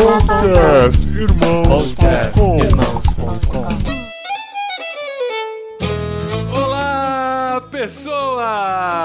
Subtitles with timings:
[0.00, 2.56] Podcast Irmãos.com
[6.56, 9.00] Olá, pessoas!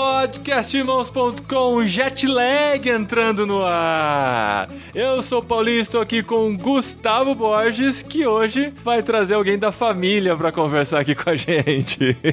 [0.00, 4.66] Podcastirmãos.com Jetlag entrando no ar.
[4.94, 9.70] Eu sou o Paulinho, estou aqui com Gustavo Borges, que hoje vai trazer alguém da
[9.70, 12.16] família para conversar aqui com a gente.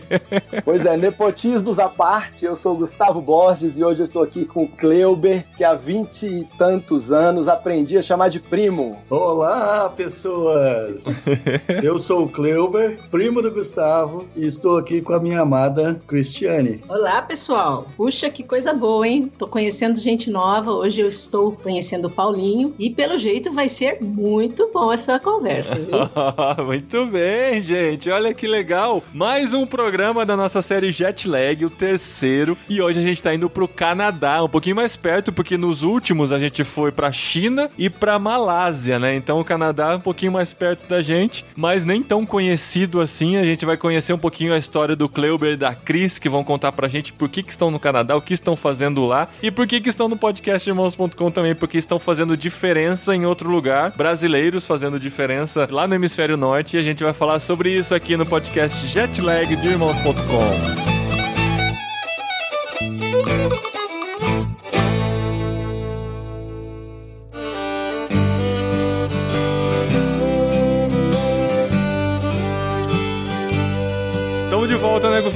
[0.63, 4.45] Pois é, nepotismos à parte, eu sou o Gustavo Borges e hoje eu estou aqui
[4.45, 8.98] com o Kleuber, que há vinte e tantos anos aprendi a chamar de primo.
[9.09, 11.26] Olá, pessoas!
[11.84, 16.81] Eu sou o Kleuber, primo do Gustavo, e estou aqui com a minha amada Cristiane.
[16.88, 17.56] Olá, pessoal.
[17.95, 19.31] Puxa, que coisa boa, hein?
[19.38, 20.71] Tô conhecendo gente nova.
[20.71, 25.75] Hoje eu estou conhecendo o Paulinho e pelo jeito vai ser muito bom essa conversa,
[25.75, 25.98] viu?
[26.65, 28.09] Muito bem, gente.
[28.09, 29.03] Olha que legal.
[29.13, 32.57] Mais um programa da nossa série Jetlag, o terceiro.
[32.70, 36.31] E hoje a gente tá indo pro Canadá, um pouquinho mais perto, porque nos últimos
[36.31, 39.15] a gente foi pra China e pra Malásia, né?
[39.15, 43.37] Então o Canadá é um pouquinho mais perto da gente, mas nem tão conhecido assim.
[43.37, 46.43] A gente vai conhecer um pouquinho a história do Kleuber e da Cris, que vão
[46.43, 49.52] contar pra gente por que, que estão no Canadá, o que estão fazendo lá e
[49.52, 53.91] por que, que estão no podcast irmãos.com também, porque estão fazendo diferença em outro lugar,
[53.96, 58.18] brasileiros fazendo diferença lá no hemisfério norte e a gente vai falar sobre isso aqui
[58.18, 60.98] no podcast Jetlag de irmãos.com.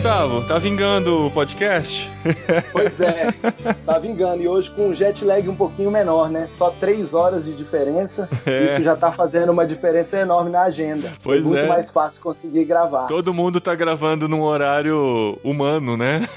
[0.02, 0.44] Gustavo?
[0.48, 2.10] Tá vingando o podcast?
[2.72, 3.32] Pois é,
[3.86, 4.44] tá vingando.
[4.44, 6.48] E hoje com um jet lag um pouquinho menor, né?
[6.58, 8.30] Só três horas de diferença.
[8.46, 8.66] É.
[8.66, 11.12] Isso já tá fazendo uma diferença enorme na agenda.
[11.24, 11.68] Pois Muito é.
[11.68, 13.08] mais fácil conseguir gravar.
[13.08, 16.28] Todo mundo tá gravando num horário humano, né?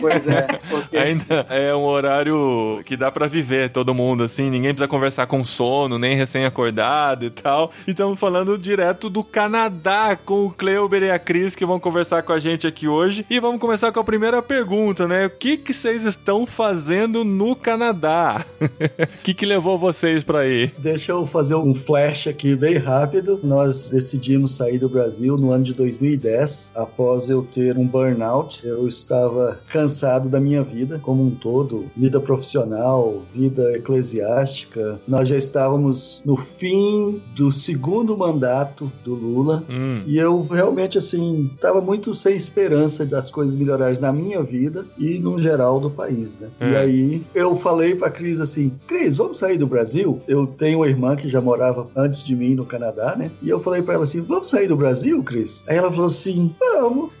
[0.00, 4.72] Pois é, porque Ainda é um horário que dá pra viver todo mundo, assim, ninguém
[4.72, 7.70] precisa conversar com sono, nem recém-acordado e tal.
[7.86, 12.22] E estamos falando direto do Canadá com o Kleuber e a Cris que vão conversar
[12.22, 12.99] com a gente aqui hoje.
[13.30, 15.26] E vamos começar com a primeira pergunta, né?
[15.26, 18.44] O que que vocês estão fazendo no Canadá?
[19.00, 20.74] O que que levou vocês pra ir?
[20.78, 23.38] Deixa eu fazer um flash aqui bem rápido.
[23.42, 28.60] Nós decidimos sair do Brasil no ano de 2010, após eu ter um burnout.
[28.66, 35.00] Eu estava cansado da minha vida como um todo, vida profissional, vida eclesiástica.
[35.06, 39.64] Nós já estávamos no fim do segundo mandato do Lula.
[39.68, 44.86] Hum, E eu realmente, assim, tava muito sem esperança das coisas melhorarem na minha vida
[44.98, 46.48] e no geral do país, né?
[46.60, 46.70] É.
[46.70, 50.20] E aí eu falei pra Cris assim: Cris, vamos sair do Brasil?
[50.26, 53.30] Eu tenho uma irmã que já morava antes de mim no Canadá, né?
[53.42, 55.64] E eu falei pra ela assim: vamos sair do Brasil, Cris?
[55.68, 57.10] Aí ela falou assim: vamos.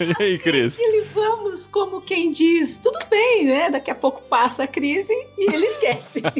[0.00, 0.78] E aí, Cris?
[0.78, 3.70] Ele vamos, como quem diz, tudo bem, né?
[3.70, 6.22] Daqui a pouco passa a crise e ele esquece.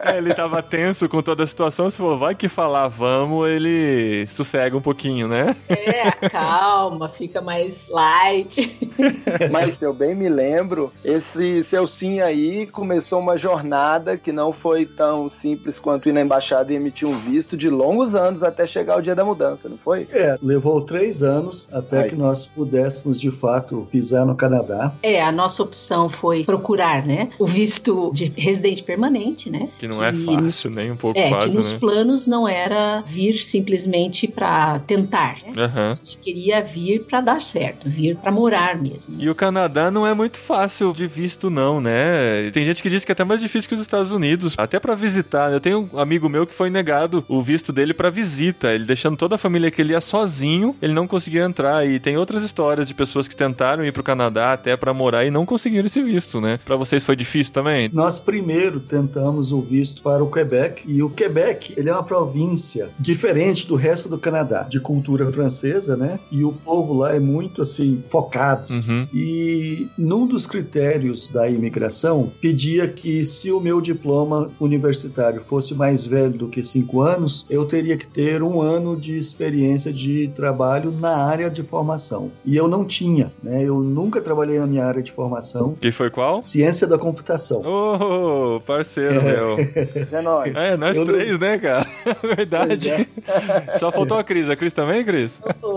[0.00, 4.26] É, ele tava tenso com toda a situação, você falou, vai que falar vamos, ele
[4.26, 5.56] sossega um pouquinho, né?
[5.68, 8.76] é, calma, fica mais light.
[9.50, 14.52] Mas se eu bem me lembro, esse seu sim aí começou uma jornada que não
[14.52, 18.66] foi tão simples quanto ir na embaixada e emitir um visto de longos anos até
[18.66, 20.06] chegar o dia da mudança, não foi?
[20.10, 22.08] É, levou três anos até Ai.
[22.08, 24.94] que nós pudéssemos de fato pisar no Canadá.
[25.02, 27.30] É, a nossa opção foi procurar, né?
[27.38, 29.68] O visto de residente permanente, né?
[29.78, 31.78] Que não é fácil, nem um pouco É, que fácil, nos né?
[31.78, 35.64] planos não era vir simplesmente para tentar, né?
[35.64, 35.90] Aham.
[35.90, 39.16] A gente queria vir para dar certo, vir para morar mesmo.
[39.18, 42.50] E o Canadá não é muito fácil de visto, não, né?
[42.52, 44.94] Tem gente que diz que é até mais difícil que os Estados Unidos, até pra
[44.94, 45.52] visitar.
[45.52, 49.16] Eu tenho um amigo meu que foi negado o visto dele pra visita, ele deixando
[49.16, 51.86] toda a família que ele ia sozinho, ele não conseguia entrar.
[51.86, 55.30] E tem outras histórias de pessoas que tentaram ir pro Canadá até pra morar e
[55.30, 56.58] não conseguiram esse visto, né?
[56.64, 57.90] Pra vocês foi difícil também?
[57.92, 62.90] Nós primeiro tentamos o visto para o Quebec e o Quebec ele é uma província
[62.98, 66.18] diferente do resto do Canadá, de cultura francesa, né?
[66.30, 68.72] E o povo lá é muito assim focado.
[68.72, 69.06] Uhum.
[69.12, 76.04] E num dos critérios da imigração pedia que se o meu diploma universitário fosse mais
[76.04, 80.90] velho do que cinco anos, eu teria que ter um ano de experiência de trabalho
[80.90, 82.30] na área de formação.
[82.44, 83.62] E eu não tinha, né?
[83.62, 85.74] Eu nunca trabalhei na minha área de formação.
[85.80, 86.42] Que foi qual?
[86.42, 87.62] Ciência da computação.
[87.64, 89.56] Ô, parceiro, meu.
[90.12, 90.54] É nóis.
[90.54, 91.86] É, nós Eu não- três, né, cara?
[92.22, 93.08] Verdade.
[93.66, 94.48] Pois Só faltou a Cris.
[94.48, 95.40] A Cris também, Cris?
[95.62, 95.75] Ou-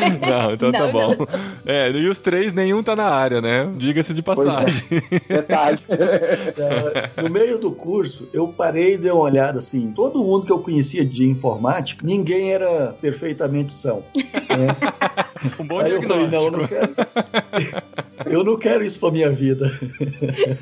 [0.28, 1.26] Não, então tá Não, bom.
[1.64, 3.70] É, e os três, nenhum tá na área, né?
[3.76, 4.22] Diga-se de é.
[4.22, 4.84] passagem.
[5.28, 5.78] Detalhe.
[5.88, 9.92] É, no meio do curso, eu parei e dei uma olhada assim.
[9.92, 14.02] Todo mundo que eu conhecia de informática, ninguém era perfeitamente são.
[14.14, 14.76] né?
[15.58, 16.50] Um bom Aí eu falei, diagnóstico.
[16.52, 16.94] não, não quero.
[18.26, 19.70] Eu não quero isso pra minha vida.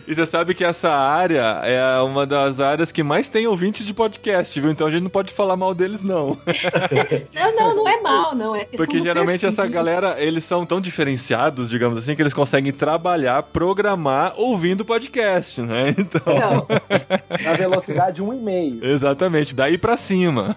[0.07, 3.93] E você sabe que essa área é uma das áreas que mais tem ouvintes de
[3.95, 4.71] podcast, viu?
[4.71, 6.37] Então a gente não pode falar mal deles, não.
[7.35, 8.55] Não, não, não é mal, não.
[8.57, 9.49] É Porque geralmente perfil.
[9.49, 15.61] essa galera, eles são tão diferenciados, digamos assim, que eles conseguem trabalhar, programar ouvindo podcast,
[15.63, 15.95] né?
[15.99, 16.67] Então, Não,
[17.45, 18.83] Na velocidade 1,5.
[18.85, 20.57] exatamente, daí pra cima.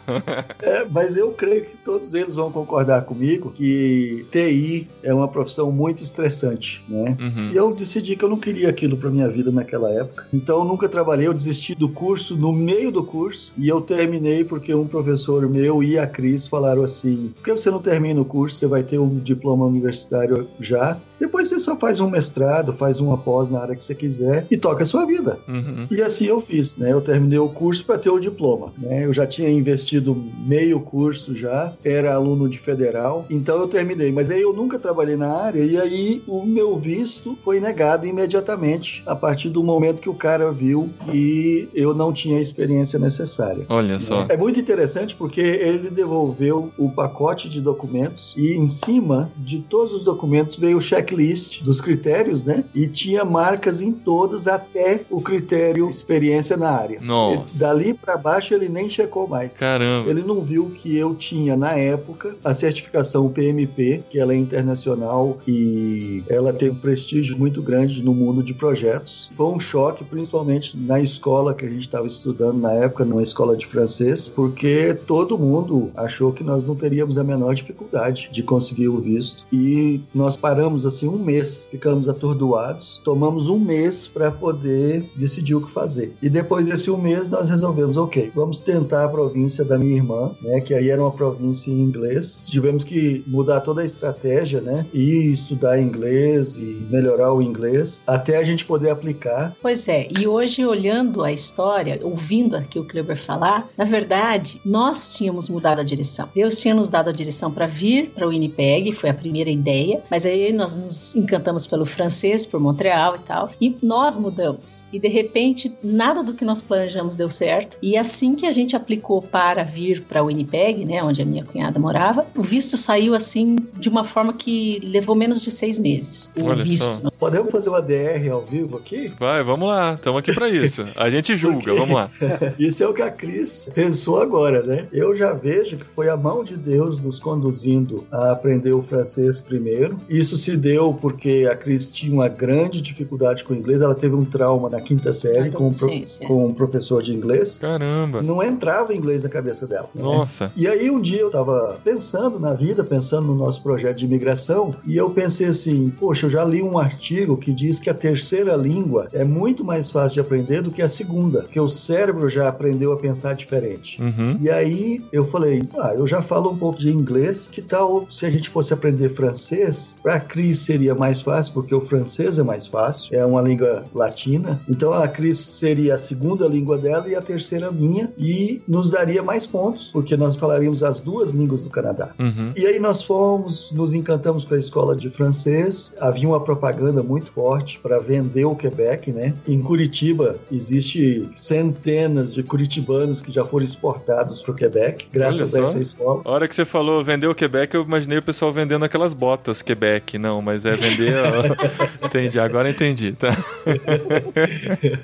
[0.61, 5.71] É, mas eu creio que todos eles vão concordar comigo que TI é uma profissão
[5.71, 7.17] muito estressante, né?
[7.19, 7.49] Uhum.
[7.51, 10.27] E eu decidi que eu não queria aquilo pra minha vida naquela época.
[10.33, 14.43] Então eu nunca trabalhei, eu desisti do curso no meio do curso e eu terminei
[14.43, 18.25] porque um professor meu e a Cris falaram assim: por que você não termina o
[18.25, 18.57] curso?
[18.57, 20.99] Você vai ter um diploma universitário já.
[21.21, 24.57] Depois você só faz um mestrado, faz uma pós na área que você quiser e
[24.57, 25.37] toca a sua vida.
[25.47, 25.85] Uhum.
[25.91, 26.91] E assim eu fiz, né?
[26.91, 29.05] Eu terminei o curso para ter o diploma, né?
[29.05, 34.11] Eu já tinha investido meio curso já, era aluno de federal, então eu terminei.
[34.11, 39.03] Mas aí eu nunca trabalhei na área e aí o meu visto foi negado imediatamente
[39.05, 43.63] a partir do momento que o cara viu que eu não tinha a experiência necessária.
[43.69, 44.25] Olha só.
[44.27, 49.93] É muito interessante porque ele devolveu o pacote de documentos e em cima de todos
[49.93, 52.63] os documentos veio o checklist dos critérios, né?
[52.73, 56.99] E tinha marcas em todas até o critério experiência na área.
[57.01, 57.55] Nossa.
[57.55, 59.57] E dali para baixo ele nem checou mais.
[59.57, 60.09] Caramba.
[60.09, 65.37] Ele não viu que eu tinha na época a certificação PMP, que ela é internacional
[65.47, 69.29] e ela tem um prestígio muito grande no mundo de projetos.
[69.35, 73.57] Foi um choque, principalmente na escola que a gente estava estudando na época, numa escola
[73.57, 78.87] de francês, porque todo mundo achou que nós não teríamos a menor dificuldade de conseguir
[78.87, 79.45] o visto.
[79.51, 85.61] E nós paramos assim um mês, ficamos atordoados, tomamos um mês para poder decidir o
[85.61, 86.15] que fazer.
[86.21, 90.35] E depois desse um mês nós resolvemos, ok, vamos tentar a província da minha irmã,
[90.41, 92.45] né, que aí era uma província em inglês.
[92.47, 98.37] Tivemos que mudar toda a estratégia, né, e estudar inglês e melhorar o inglês até
[98.37, 99.55] a gente poder aplicar.
[99.61, 105.15] Pois é, e hoje olhando a história, ouvindo aqui o Kleber falar, na verdade, nós
[105.15, 106.29] tínhamos mudado a direção.
[106.33, 110.01] Deus tinha nos dado a direção para vir para o Winnipeg, foi a primeira ideia,
[110.09, 114.87] mas aí nós nos encantamos pelo francês, por Montreal e tal, e nós mudamos.
[114.91, 118.75] E de repente, nada do que nós planejamos deu certo, e assim que a gente
[118.75, 123.13] aplicou para vir para o Winnipeg, né, onde a minha cunhada morava, o visto saiu
[123.13, 126.33] assim de uma forma que levou menos de seis meses.
[126.37, 127.01] O Olha visto.
[127.01, 127.11] só.
[127.19, 129.13] Podemos fazer uma DR ao vivo aqui?
[129.19, 129.93] Vai, vamos lá.
[129.93, 130.85] Estamos aqui pra isso.
[130.95, 132.09] A gente julga, vamos lá.
[132.57, 134.87] Isso é o que a Cris pensou agora, né?
[134.91, 139.39] Eu já vejo que foi a mão de Deus nos conduzindo a aprender o francês
[139.39, 139.99] primeiro.
[140.09, 143.81] Isso se deu porque a Cris tinha uma grande dificuldade com o inglês.
[143.81, 147.57] Ela teve um trauma na quinta série com, um pro- com um professor de inglês.
[147.59, 148.21] Caramba.
[148.21, 149.89] Não entrava inglês na cabeça dela.
[149.93, 150.01] né?
[150.01, 150.51] Nossa.
[150.55, 154.75] E aí um dia eu tava pensando na vida, pensando no nosso projeto de imigração,
[154.85, 158.55] e eu pensei assim, poxa, eu já li um artigo que diz que a terceira
[158.55, 162.47] língua é muito mais fácil de aprender do que a segunda, porque o cérebro já
[162.47, 164.01] aprendeu a pensar diferente.
[164.01, 164.35] Uhum.
[164.39, 168.25] E aí eu falei, ah, eu já falo um pouco de inglês, que tal se
[168.25, 169.97] a gente fosse aprender francês?
[170.01, 173.85] Para a Cris seria mais fácil, porque o francês é mais fácil, é uma língua
[173.93, 174.61] latina.
[174.69, 179.23] Então a Cris seria a segunda língua dela e a terceira minha, e nos daria
[179.23, 182.11] mais pontos, porque nós falaríamos as duas línguas do Canadá.
[182.19, 182.51] Uhum.
[182.55, 185.95] E aí nós fomos, nos encantamos com a escola de francês.
[185.99, 189.33] Havia uma propaganda muito forte para vender o Quebec, né?
[189.47, 195.61] Em Curitiba existe centenas de curitibanos que já foram exportados para o Quebec, graças a
[195.61, 196.21] essa escola.
[196.25, 199.61] A hora que você falou vender o Quebec, eu imaginei o pessoal vendendo aquelas botas
[199.61, 200.17] Quebec.
[200.17, 201.13] Não, mas é vender.
[201.15, 202.05] ó.
[202.05, 203.13] entendi, agora entendi.
[203.13, 203.29] Tá.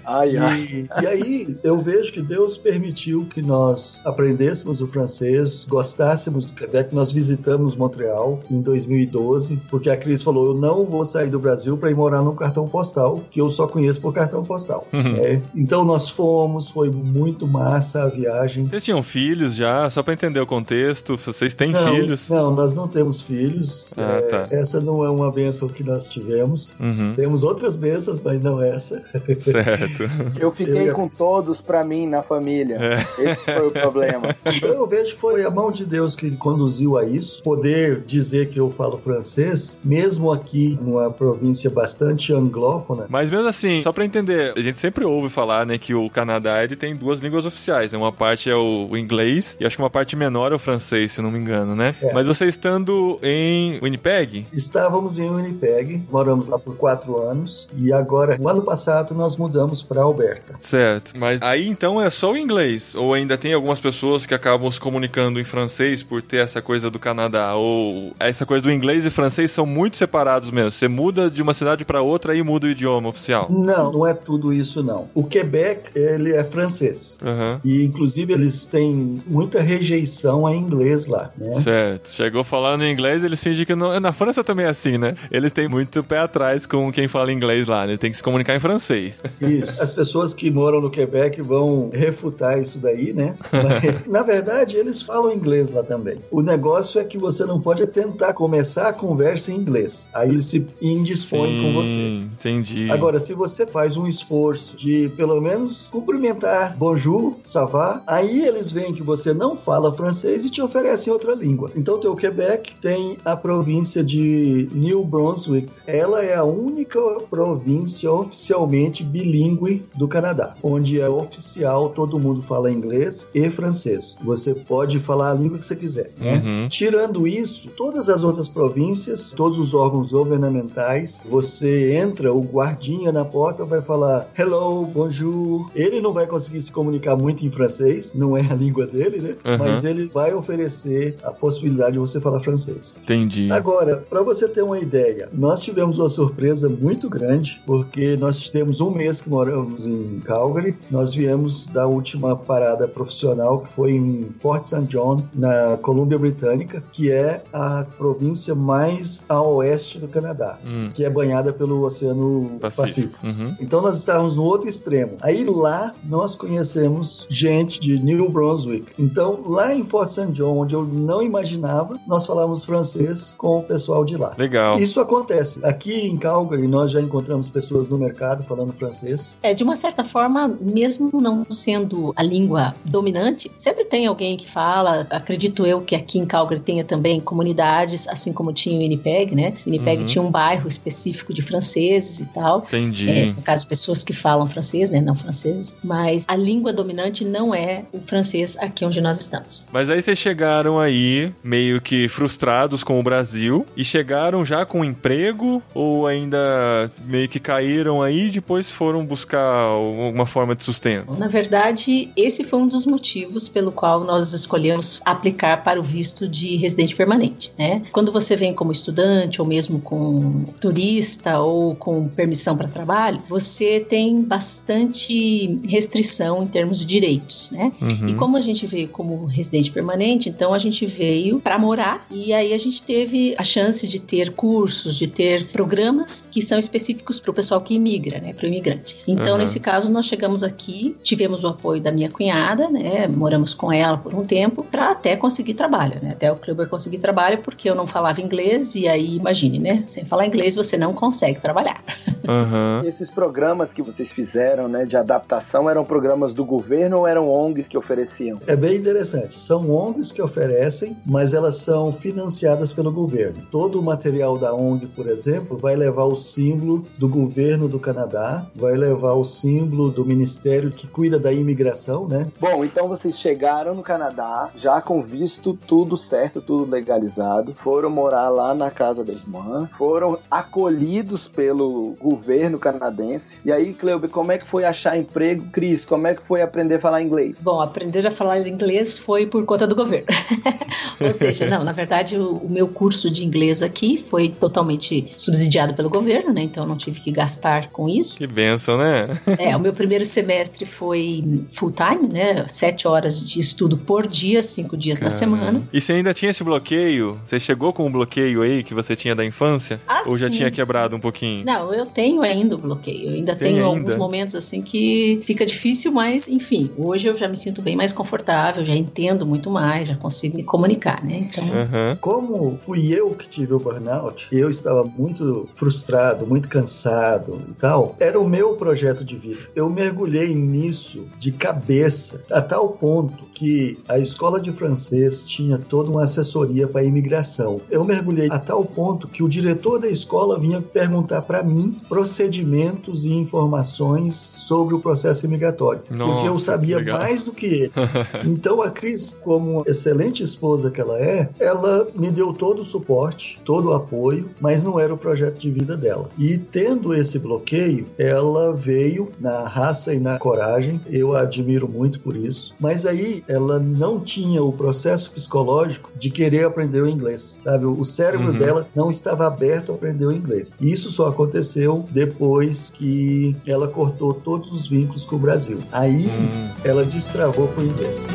[0.06, 0.60] Ai, ai.
[0.60, 6.54] E, e aí eu vejo que Deus permitiu que nós aprendêssemos o francês, gostássemos do
[6.54, 6.94] Quebec.
[6.94, 11.78] Nós visitamos Montreal em 2012, porque a Cris falou: eu não vou sair do Brasil
[11.78, 14.88] para ir morar num cartão postal, que eu só conheço por cartão postal.
[14.94, 15.16] Uhum.
[15.18, 18.68] É, então nós fomos, foi muito massa a viagem.
[18.68, 19.90] Vocês tinham filhos já?
[19.90, 22.30] Só pra entender o contexto, vocês têm não, filhos?
[22.30, 23.94] Não, nós não temos filhos.
[23.98, 24.48] Ah, É, tá.
[24.52, 26.76] Essa não é uma bênção que nós tivemos.
[26.80, 27.14] Uhum.
[27.16, 29.04] Temos outras bênçãos, mas não essa.
[29.40, 30.10] Certo.
[30.40, 32.78] Eu fiquei Eu- com todos pra mim na família.
[32.82, 33.32] É.
[33.32, 34.36] Esse foi o problema.
[34.58, 37.44] Então eu vejo que foi a mão de Deus que conduziu a isso.
[37.44, 43.06] Poder dizer que eu falo francês, mesmo aqui numa província bastante anglófona.
[43.10, 46.64] Mas mesmo assim, só pra entender, a gente sempre ouve falar, né, que o Canadá
[46.64, 47.98] ele tem duas línguas oficiais, né?
[48.00, 51.12] Uma parte é o o inglês e acho que uma parte menor é o francês,
[51.12, 51.94] se não me engano, né?
[52.02, 52.14] É.
[52.14, 57.92] Mas você estando em Winnipeg, Estávamos em em Winnipeg, moramos lá por quatro anos e
[57.92, 60.56] agora, no ano passado, nós mudamos para Alberta.
[60.60, 61.14] Certo.
[61.18, 62.96] Mas aí então é só o inglês?
[62.96, 66.90] Ou ainda tem algumas pessoas que acabam se comunicando em francês por ter essa coisa
[66.90, 67.56] do Canadá?
[67.56, 70.72] Ou essa coisa do inglês e francês são muito separados mesmo?
[70.72, 73.48] Você muda de uma cidade para outra e muda o idioma oficial?
[73.50, 75.08] Não, não é tudo isso não.
[75.14, 77.20] O Quebec, ele é francês.
[77.22, 77.60] Uhum.
[77.64, 81.60] E inclusive eles têm muita rejeição a inglês lá, né?
[81.60, 82.10] Certo.
[82.10, 84.00] Chegou falando inglês, eles fingem que não.
[84.00, 85.16] Na França também é assim, né?
[85.32, 87.98] Eles têm muito pé atrás com quem fala inglês lá, né?
[87.98, 89.20] Tem que se comunicar em francês.
[89.42, 89.82] Isso.
[89.82, 93.36] As pessoas que moram no Quebec vão refutar isso daí, né?
[93.52, 96.20] Mas, na verdade, eles falam inglês lá também.
[96.32, 100.08] O negócio é que você não pode tentar começar a conversa em inglês.
[100.14, 101.90] Aí eles se indispõem com você.
[101.90, 102.90] Entendi.
[102.92, 108.72] Agora, se você faz um esforço de pelo menos cumprimentar bonjour, ça va, aí eles
[108.72, 111.72] veem que você não fala francês e te oferecem outra língua.
[111.76, 115.70] Então, o Quebec tem a província de New Brunswick.
[115.86, 117.00] Ela é a única
[117.30, 124.18] província oficialmente bilíngue do Canadá, onde é oficial, todo mundo fala inglês e francês.
[124.24, 126.12] Você pode falar a língua que você quiser.
[126.18, 126.42] Né?
[126.44, 126.68] Uhum.
[126.70, 133.26] Tirando isso, todas as outras províncias, todos os órgãos governamentais, você entra, o guardinha na
[133.26, 135.70] porta vai falar hello, bonjour.
[135.74, 139.36] Ele não vai conseguir se comunicar muito em francês, não é a língua dele, né?
[139.46, 139.58] Uhum.
[139.58, 142.98] Mas ele vai oferecer a possibilidade de você falar francês.
[143.02, 143.52] Entendi.
[143.52, 144.97] Agora, para você ter uma ideia,
[145.34, 150.76] nós tivemos uma surpresa muito grande, porque nós temos um mês que moramos em Calgary,
[150.90, 154.84] nós viemos da última parada profissional que foi em Fort St.
[154.88, 160.90] John, na Colômbia Britânica, que é a província mais a oeste do Canadá, Hum.
[160.94, 162.82] que é banhada pelo Oceano Pacífico.
[162.88, 163.28] Pacífico.
[163.28, 163.56] Uhum.
[163.60, 165.18] Então nós estávamos no outro extremo.
[165.22, 168.92] Aí lá nós conhecemos gente de New Brunswick.
[168.98, 170.28] Então lá em Fort St.
[170.32, 174.34] John, onde eu não imaginava, nós falávamos francês com o pessoal de lá.
[174.38, 174.80] Legal.
[174.88, 175.60] Isso acontece.
[175.64, 179.36] Aqui em Calgary nós já encontramos pessoas no mercado falando francês.
[179.44, 184.50] É, de uma certa forma, mesmo não sendo a língua dominante, sempre tem alguém que
[184.50, 185.06] fala.
[185.10, 189.56] Acredito eu que aqui em Calgary tenha também comunidades, assim como tinha em Winnipeg, né?
[189.66, 190.06] Winnipeg Uhum.
[190.06, 192.60] tinha um bairro específico de franceses e tal.
[192.60, 193.10] Entendi.
[193.10, 195.02] É, no caso, pessoas que falam francês, né?
[195.02, 195.78] Não franceses.
[195.84, 199.66] Mas a língua dominante não é o francês aqui onde nós estamos.
[199.70, 204.84] Mas aí vocês chegaram aí meio que frustrados com o Brasil e chegaram já com
[204.84, 211.14] emprego ou ainda meio que caíram aí e depois foram buscar alguma forma de sustento?
[211.18, 216.28] Na verdade, esse foi um dos motivos pelo qual nós escolhemos aplicar para o visto
[216.28, 217.84] de residente permanente, né?
[217.92, 223.80] Quando você vem como estudante ou mesmo com turista ou com permissão para trabalho, você
[223.80, 227.72] tem bastante restrição em termos de direitos, né?
[227.82, 228.10] Uhum.
[228.10, 232.34] E como a gente veio como residente permanente, então a gente veio para morar e
[232.34, 237.20] aí a gente teve a chance de ter cursos, de ter programas que são específicos
[237.20, 238.98] para o pessoal que imigra, né, para o imigrante.
[239.08, 239.40] Então Uhum.
[239.40, 243.98] nesse caso nós chegamos aqui, tivemos o apoio da minha cunhada, né, moramos com ela
[243.98, 247.76] por um tempo para até conseguir trabalho, né, até o Kluber conseguir trabalho porque eu
[247.76, 251.84] não falava inglês e aí imagine, né, sem falar inglês você não consegue trabalhar.
[252.28, 252.84] Aham.
[252.88, 257.68] Esses programas que vocês fizeram, né, de adaptação, eram programas do governo ou eram ONGs
[257.68, 258.40] que ofereciam?
[258.48, 259.38] É bem interessante.
[259.38, 263.42] São ONGs que oferecem, mas elas são financiadas pelo governo.
[263.52, 268.46] Todo o material da ONG, por exemplo, vai levar o símbolo do governo do Canadá,
[268.56, 272.28] vai levar o símbolo do ministério que cuida da imigração, né?
[272.40, 278.30] Bom, então vocês chegaram no Canadá, já com visto tudo certo, tudo legalizado, foram morar
[278.30, 283.40] lá na casa da irmã, foram acolhidos pelo governo canadense.
[283.44, 285.46] E aí, Cleuber, como é que foi achar emprego?
[285.52, 287.36] Cris, como é que foi aprender a falar inglês?
[287.40, 290.08] Bom, aprender a falar inglês foi por conta do governo.
[291.00, 295.74] Ou seja, não, na verdade, o, o meu curso de inglês aqui foi totalmente subsidiado
[295.74, 296.44] pelo governo, né?
[296.44, 298.18] Então eu não tive que gastar com isso.
[298.18, 299.20] Que benção, né?
[299.38, 302.46] É, o meu primeiro semestre foi full time, né?
[302.48, 305.62] Sete horas de estudo por dia, cinco dias na semana.
[305.72, 307.20] E você ainda tinha esse bloqueio?
[307.26, 309.80] Você chegou com um bloqueio aí que você tinha da infância?
[309.88, 310.56] Ah, Ou já sim, tinha sim.
[310.56, 311.46] quebrado um pouquinho?
[311.46, 313.10] Não, eu tenho ainda o bloqueio.
[313.10, 313.78] Eu ainda Tem tenho ainda?
[313.78, 317.92] alguns momentos assim que fica difícil, mas enfim, hoje eu já me sinto bem mais
[317.94, 321.18] confortável, já entendo muito mais, já consigo me comunicar, né?
[321.20, 321.98] Então, Aham.
[322.02, 327.96] Como fui eu que tive o burnout, eu estava muito frustrado, muito cansado e tal,
[328.00, 329.40] era o meu projeto de vida.
[329.56, 335.92] Eu mergulhei nisso de cabeça, a tal ponto que a escola de francês tinha toda
[335.92, 337.62] uma assessoria para imigração.
[337.70, 343.06] Eu mergulhei a tal ponto que o diretor da escola vinha perguntar para mim procedimentos
[343.06, 347.72] e informações sobre o processo imigratório, porque eu Nossa, sabia mais do que ele.
[348.26, 353.40] Então a Cris, como excelente esposa que ela é, ela me deu todo o suporte,
[353.46, 356.10] todo o apoio apoio, mas não era o projeto de vida dela.
[356.18, 362.00] E tendo esse bloqueio, ela veio na raça e na coragem, eu a admiro muito
[362.00, 367.38] por isso, mas aí ela não tinha o processo psicológico de querer aprender o inglês,
[367.44, 367.66] sabe?
[367.66, 368.38] O cérebro uhum.
[368.38, 370.56] dela não estava aberto a aprender o inglês.
[370.60, 375.60] E isso só aconteceu depois que ela cortou todos os vínculos com o Brasil.
[375.72, 376.52] Aí uhum.
[376.64, 378.08] ela destravou com o inglês.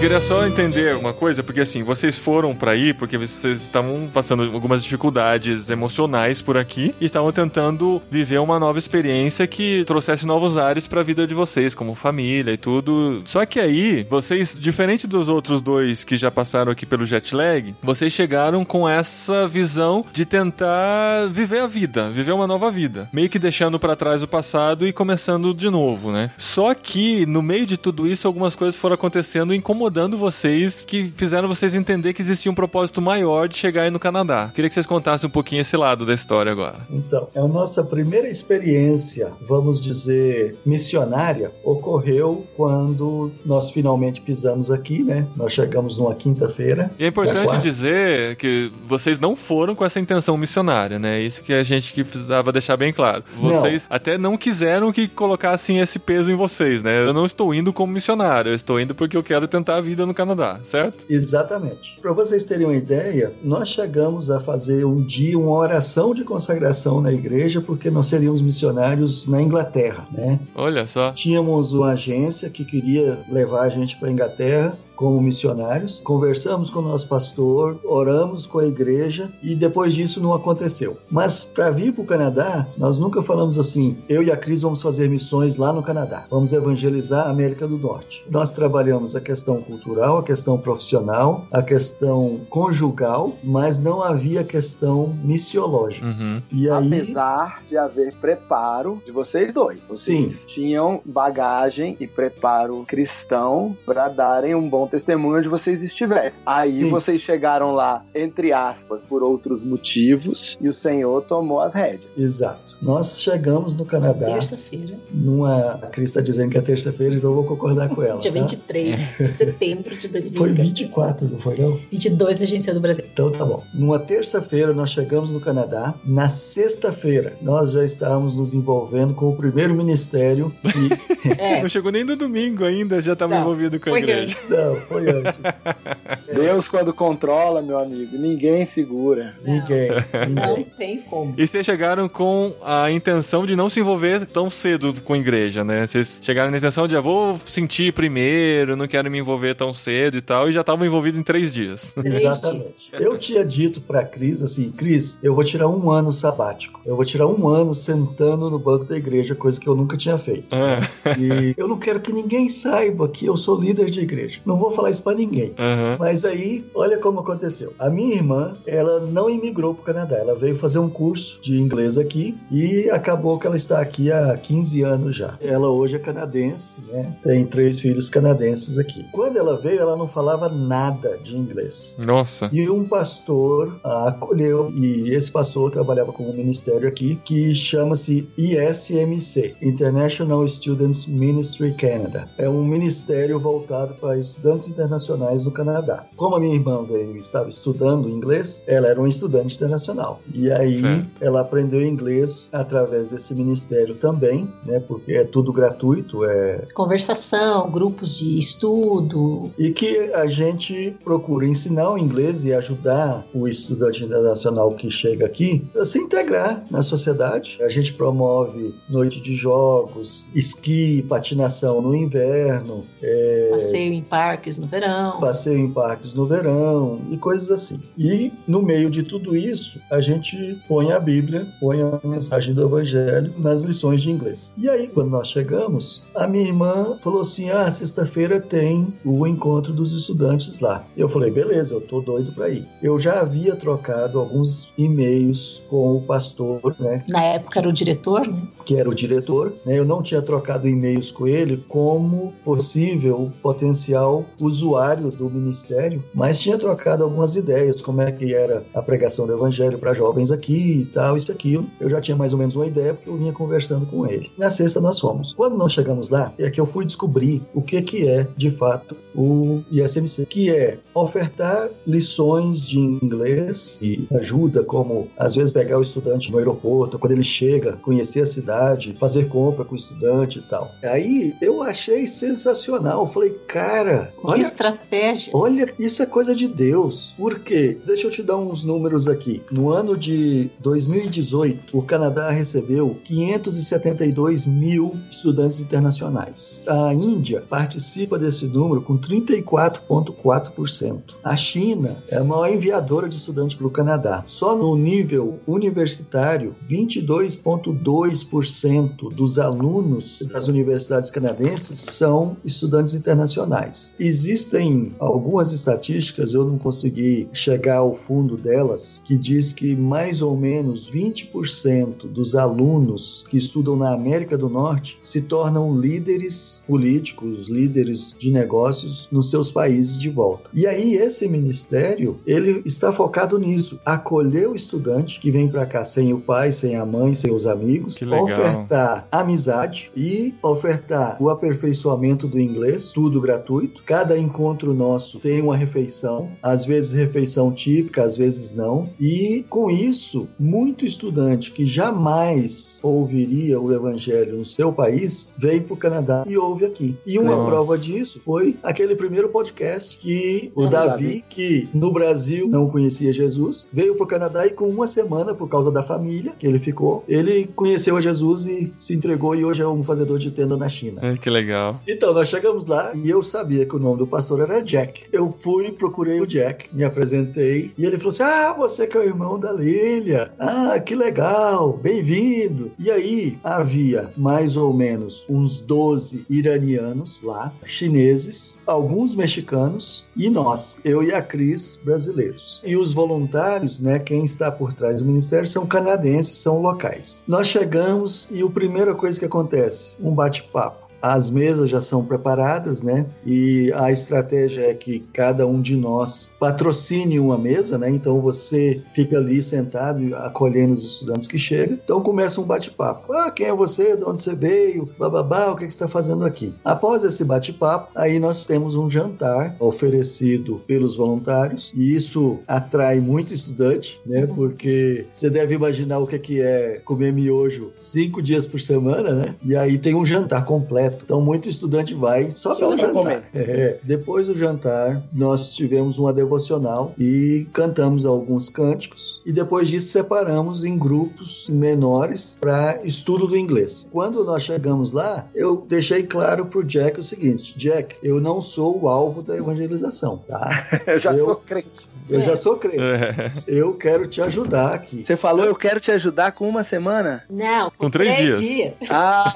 [0.00, 4.44] Queria só entender uma coisa, porque assim, vocês foram para ir porque vocês estavam passando
[4.44, 10.56] algumas dificuldades emocionais por aqui e estavam tentando viver uma nova experiência que trouxesse novos
[10.56, 13.20] ares para a vida de vocês, como família e tudo.
[13.26, 17.74] Só que aí, vocês, diferente dos outros dois que já passaram aqui pelo jet lag,
[17.82, 23.28] vocês chegaram com essa visão de tentar viver a vida, viver uma nova vida, meio
[23.28, 26.30] que deixando para trás o passado e começando de novo, né?
[26.38, 31.12] Só que no meio de tudo isso, algumas coisas foram acontecendo incomodando incomodando vocês que
[31.16, 34.50] fizeram vocês entender que existia um propósito maior de chegar aí no Canadá.
[34.54, 36.78] Queria que vocês contassem um pouquinho esse lado da história agora.
[36.88, 45.26] Então, a nossa primeira experiência, vamos dizer, missionária, ocorreu quando nós finalmente pisamos aqui, né?
[45.36, 46.90] Nós chegamos numa quinta-feira.
[46.98, 51.20] E é importante dizer que vocês não foram com essa intenção missionária, né?
[51.20, 53.24] Isso que a gente que precisava deixar bem claro.
[53.40, 53.96] Vocês não.
[53.96, 57.04] até não quiseram que colocassem esse peso em vocês, né?
[57.04, 60.06] Eu não estou indo como missionário, eu estou indo porque eu quero tentar a vida
[60.06, 61.04] no Canadá, certo?
[61.08, 61.98] Exatamente.
[62.00, 67.00] Para vocês terem uma ideia, nós chegamos a fazer um dia uma oração de consagração
[67.00, 70.38] na igreja porque nós seríamos missionários na Inglaterra, né?
[70.54, 71.12] Olha só.
[71.12, 76.82] Tínhamos uma agência que queria levar a gente para Inglaterra como missionários, conversamos com o
[76.82, 80.98] nosso pastor, oramos com a igreja e depois disso não aconteceu.
[81.10, 84.82] Mas para vir para o Canadá, nós nunca falamos assim: eu e a Cris vamos
[84.82, 88.22] fazer missões lá no Canadá, vamos evangelizar a América do Norte.
[88.30, 95.16] Nós trabalhamos a questão cultural, a questão profissional, a questão conjugal, mas não havia questão
[95.24, 96.04] missiológica.
[96.04, 96.42] Uhum.
[96.52, 96.86] E aí...
[96.88, 100.36] Apesar de haver preparo de vocês dois, vocês Sim.
[100.46, 106.42] tinham bagagem e preparo cristão para darem um bom testemunho onde vocês estivessem.
[106.44, 106.90] Aí Sim.
[106.90, 112.10] vocês chegaram lá, entre aspas, por outros motivos, e o Senhor tomou as rédeas.
[112.16, 112.76] Exato.
[112.82, 114.26] Nós chegamos no Canadá.
[114.26, 114.94] Terça-feira.
[115.12, 115.74] Numa.
[115.74, 118.20] A Cris está dizendo que é terça-feira, então eu vou concordar com ela.
[118.20, 118.40] Dia tá?
[118.40, 120.38] 23 de setembro de 2020.
[120.38, 121.78] Foi 24, não foi não?
[121.90, 123.04] 22, Agência do Brasil.
[123.12, 123.62] Então tá bom.
[123.74, 125.94] Numa terça-feira nós chegamos no Canadá.
[126.04, 130.52] Na sexta-feira nós já estávamos nos envolvendo com o primeiro ministério.
[130.64, 131.28] E...
[131.40, 131.60] é.
[131.62, 134.36] Não chegou nem no domingo ainda, já estava envolvido com a igreja.
[134.48, 135.40] Não, foi antes.
[136.32, 139.34] Deus, quando controla, meu amigo, ninguém segura.
[139.44, 139.90] Não, ninguém,
[140.30, 141.34] Não tem como.
[141.36, 145.64] E vocês chegaram com a intenção de não se envolver tão cedo com a igreja,
[145.64, 145.86] né?
[145.86, 150.16] Vocês chegaram na intenção de, ah, vou sentir primeiro, não quero me envolver tão cedo
[150.16, 151.92] e tal, e já estavam envolvidos em três dias.
[152.04, 152.90] Exatamente.
[152.92, 156.80] Eu tinha dito pra Cris assim, Cris, eu vou tirar um ano sabático.
[156.84, 160.18] Eu vou tirar um ano sentando no banco da igreja, coisa que eu nunca tinha
[160.18, 160.46] feito.
[160.50, 160.80] Ah.
[161.18, 164.40] E eu não quero que ninguém saiba que eu sou líder de igreja.
[164.44, 165.50] Não vou falar isso pra ninguém.
[165.50, 165.96] Uhum.
[165.98, 167.72] Mas aí, olha como aconteceu.
[167.78, 170.16] A minha irmã, ela não imigrou pro Canadá.
[170.16, 174.36] Ela veio fazer um curso de inglês aqui e acabou que ela está aqui há
[174.36, 175.36] 15 anos já.
[175.40, 177.16] Ela hoje é canadense, né?
[177.22, 179.04] Tem três filhos canadenses aqui.
[179.12, 181.94] Quando ela veio, ela não falava nada de inglês.
[181.98, 182.48] Nossa.
[182.52, 188.28] E um pastor a acolheu, e esse pastor trabalhava com um ministério aqui que chama-se
[188.36, 192.28] ISMC International Students Ministry Canada.
[192.36, 196.04] É um ministério voltado para estudantes internacionais no Canadá.
[196.16, 200.20] Como a minha irmã veio estava estudando inglês, ela era uma estudante internacional.
[200.34, 201.08] E aí certo.
[201.20, 204.80] ela aprendeu inglês através desse ministério também, né?
[204.80, 209.50] Porque é tudo gratuito, é conversação, grupos de estudo.
[209.58, 215.26] E que a gente procura ensinar o inglês e ajudar o estudante internacional que chega
[215.26, 217.58] aqui a se integrar na sociedade.
[217.62, 223.48] A gente promove noite de jogos, esqui, patinação no inverno, é...
[223.50, 224.02] passeio em
[224.40, 225.20] parques no verão.
[225.20, 227.78] Passeio em parques no verão e coisas assim.
[227.98, 232.64] E no meio de tudo isso, a gente põe a Bíblia, põe a mensagem do
[232.64, 234.52] Evangelho nas lições de inglês.
[234.56, 239.74] E aí, quando nós chegamos, a minha irmã falou assim: Ah, sexta-feira tem o encontro
[239.74, 240.84] dos estudantes lá.
[240.96, 242.66] Eu falei: Beleza, eu tô doido para ir.
[242.82, 247.04] Eu já havia trocado alguns e-mails com o pastor, né?
[247.10, 248.42] Na época era o diretor, né?
[248.64, 249.52] Que era o diretor.
[249.66, 249.78] Né?
[249.78, 256.58] Eu não tinha trocado e-mails com ele como possível potencial usuário do ministério, mas tinha
[256.58, 260.84] trocado algumas ideias, como é que era a pregação do evangelho para jovens aqui e
[260.86, 261.66] tal, isso aquilo.
[261.80, 264.30] Eu já tinha mais ou menos uma ideia porque eu vinha conversando com ele.
[264.36, 265.32] Na sexta nós fomos.
[265.32, 268.96] Quando nós chegamos lá, é que eu fui descobrir o que que é, de fato,
[269.14, 275.82] o ISMC, que é ofertar lições de inglês e ajuda como às vezes pegar o
[275.82, 280.42] estudante no aeroporto, quando ele chega, conhecer a cidade, fazer compra com o estudante e
[280.42, 280.70] tal.
[280.82, 283.00] Aí eu achei sensacional.
[283.00, 285.32] Eu falei, cara, que olha, estratégia.
[285.34, 287.14] Olha, isso é coisa de Deus.
[287.16, 287.78] Por quê?
[287.84, 289.42] Deixa eu te dar uns números aqui.
[289.50, 296.62] No ano de 2018, o Canadá recebeu 572 mil estudantes internacionais.
[296.66, 301.14] A Índia participa desse número com 34,4%.
[301.24, 304.22] A China é a maior enviadora de estudantes para o Canadá.
[304.26, 313.94] Só no nível universitário, 22,2% dos alunos das universidades canadenses são estudantes internacionais.
[314.10, 320.36] Existem algumas estatísticas, eu não consegui chegar ao fundo delas, que diz que mais ou
[320.36, 328.16] menos 20% dos alunos que estudam na América do Norte se tornam líderes políticos, líderes
[328.18, 330.50] de negócios nos seus países de volta.
[330.52, 335.84] E aí esse ministério, ele está focado nisso, acolher o estudante que vem para cá
[335.84, 342.26] sem o pai, sem a mãe, sem os amigos, ofertar amizade e ofertar o aperfeiçoamento
[342.26, 343.84] do inglês, tudo gratuito.
[343.84, 348.90] Cada encontro nosso tem uma refeição, às vezes refeição típica, às vezes não.
[348.98, 355.74] E com isso, muito estudante que jamais ouviria o evangelho no seu país veio para
[355.74, 356.96] o Canadá e ouve aqui.
[357.06, 357.50] E uma Nossa.
[357.50, 363.12] prova disso foi aquele primeiro podcast que o é Davi, que no Brasil não conhecia
[363.12, 366.58] Jesus, veio para o Canadá e com uma semana, por causa da família que ele
[366.58, 370.56] ficou, ele conheceu a Jesus e se entregou e hoje é um fazedor de tenda
[370.56, 371.00] na China.
[371.02, 371.80] É, que legal.
[371.86, 375.06] Então, nós chegamos lá e eu sabia que o nome do pastor era Jack.
[375.12, 379.00] Eu fui, procurei o Jack, me apresentei e ele falou assim: Ah, você que é
[379.00, 380.32] o irmão da Lilia.
[380.38, 382.72] Ah, que legal, bem-vindo.
[382.78, 390.78] E aí havia mais ou menos uns 12 iranianos lá, chineses, alguns mexicanos e nós,
[390.84, 392.60] eu e a Cris, brasileiros.
[392.64, 397.22] E os voluntários, né, quem está por trás do ministério são canadenses, são locais.
[397.26, 402.82] Nós chegamos e a primeira coisa que acontece, um bate-papo as mesas já são preparadas,
[402.82, 403.06] né?
[403.24, 407.90] E a estratégia é que cada um de nós patrocine uma mesa, né?
[407.90, 411.78] Então você fica ali sentado acolhendo os estudantes que chegam.
[411.82, 413.12] Então começa um bate-papo.
[413.12, 413.96] Ah, quem é você?
[413.96, 414.88] De onde você veio?
[414.98, 416.54] Bababá, o que, é que você está fazendo aqui?
[416.64, 423.32] Após esse bate-papo, aí nós temos um jantar oferecido pelos voluntários e isso atrai muito
[423.32, 424.24] estudante, né?
[424.24, 424.34] Uhum.
[424.34, 429.34] Porque você deve imaginar o que é comer miojo cinco dias por semana, né?
[429.42, 433.24] E aí tem um jantar completo então, muito estudante vai só, só pelo jantar.
[433.34, 433.78] É.
[433.82, 439.22] Depois do jantar, nós tivemos uma devocional e cantamos alguns cânticos.
[439.24, 443.88] E depois disso, separamos em grupos menores para estudo do inglês.
[443.92, 448.82] Quando nós chegamos lá, eu deixei claro pro Jack o seguinte: Jack, eu não sou
[448.82, 450.68] o alvo da evangelização, tá?
[450.86, 451.88] eu já eu, sou crente.
[452.08, 452.22] Eu é.
[452.22, 452.78] já sou crente.
[452.80, 453.32] É.
[453.46, 455.04] Eu quero te ajudar aqui.
[455.04, 457.24] Você falou, eu quero te ajudar com uma semana?
[457.28, 458.40] Não, com, com três, três dias.
[458.40, 458.74] dias.
[458.90, 459.32] Ah!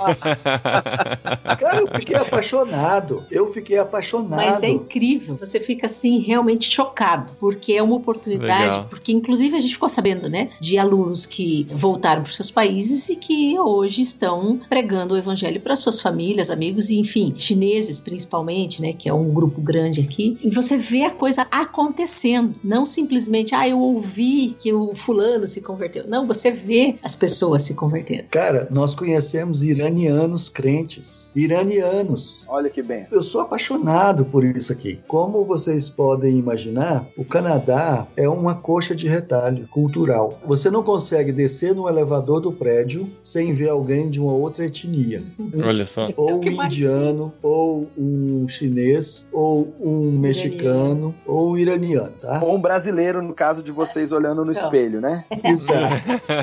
[1.59, 3.25] Cara, eu fiquei apaixonado.
[3.31, 4.37] Eu fiquei apaixonado.
[4.37, 5.37] Mas é incrível.
[5.37, 8.87] Você fica assim realmente chocado, porque é uma oportunidade, Legal.
[8.89, 13.09] porque inclusive a gente ficou sabendo, né, de alunos que voltaram para os seus países
[13.09, 18.81] e que hoje estão pregando o evangelho para suas famílias, amigos e enfim, chineses principalmente,
[18.81, 20.39] né, que é um grupo grande aqui.
[20.43, 25.61] E você vê a coisa acontecendo, não simplesmente, ah, eu ouvi que o fulano se
[25.61, 26.07] converteu.
[26.07, 28.25] Não, você vê as pessoas se convertendo.
[28.31, 32.45] Cara, nós conhecemos iranianos crentes iranianos.
[32.49, 33.07] Olha que bem.
[33.11, 35.01] Eu sou apaixonado por isso aqui.
[35.07, 40.39] Como vocês podem imaginar, o Canadá é uma coxa de retalho cultural.
[40.47, 45.23] Você não consegue descer no elevador do prédio sem ver alguém de uma outra etnia.
[45.65, 46.09] Olha só.
[46.17, 52.41] Ou um indiano, ou um chinês, ou um mexicano, ou um iraniano, tá?
[52.43, 54.65] Ou um brasileiro, no caso de vocês olhando no então.
[54.65, 55.25] espelho, né?
[55.45, 55.95] Exato.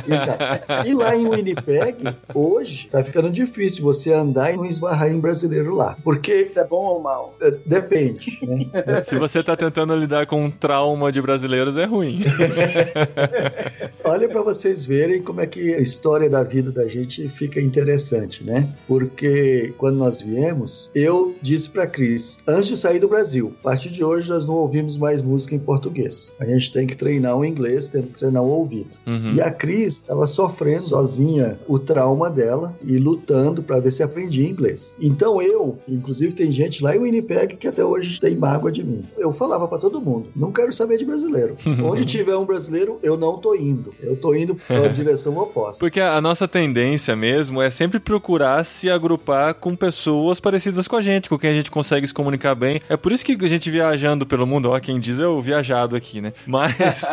[0.08, 0.88] Exato.
[0.88, 5.76] E lá em Winnipeg, hoje, tá ficando difícil você andar e não esbarrar em brasileiro
[5.76, 5.96] lá.
[6.04, 6.48] Porque.
[6.52, 7.36] Isso é bom ou mal?
[7.41, 8.39] É, depende.
[8.41, 9.02] Né?
[9.04, 12.24] Se você tá tentando lidar com um trauma de brasileiros, é ruim.
[14.12, 18.43] Olha para vocês verem como é que a história da vida da gente fica interessante,
[18.43, 18.67] né?
[18.86, 23.89] Porque quando nós viemos, eu disse para Cris, antes de sair do Brasil, a partir
[23.89, 26.34] de hoje nós não ouvimos mais música em português.
[26.41, 28.97] A gente tem que treinar o inglês, tem que treinar o ouvido.
[29.08, 29.32] Uhum.
[29.32, 34.45] E a Cris estava sofrendo sozinha o trauma dela e lutando para ver se aprendia
[34.45, 34.97] inglês.
[35.02, 39.06] Então eu, inclusive tem gente lá em Winnipeg que até hoje tem mágoa de mim.
[39.17, 41.56] Eu falava para todo mundo, não quero saber de brasileiro.
[41.82, 43.93] Onde tiver um brasileiro, eu não tô indo.
[44.01, 45.79] Eu tô indo para a direção oposta.
[45.79, 51.01] Porque a nossa tendência mesmo é sempre procurar se agrupar com pessoas parecidas com a
[51.01, 52.81] gente, com quem a gente consegue se comunicar bem.
[52.89, 55.95] É por isso que a gente viajando pelo mundo, ó, quem diz é o viajado
[55.95, 56.33] aqui, né?
[56.45, 57.05] Mas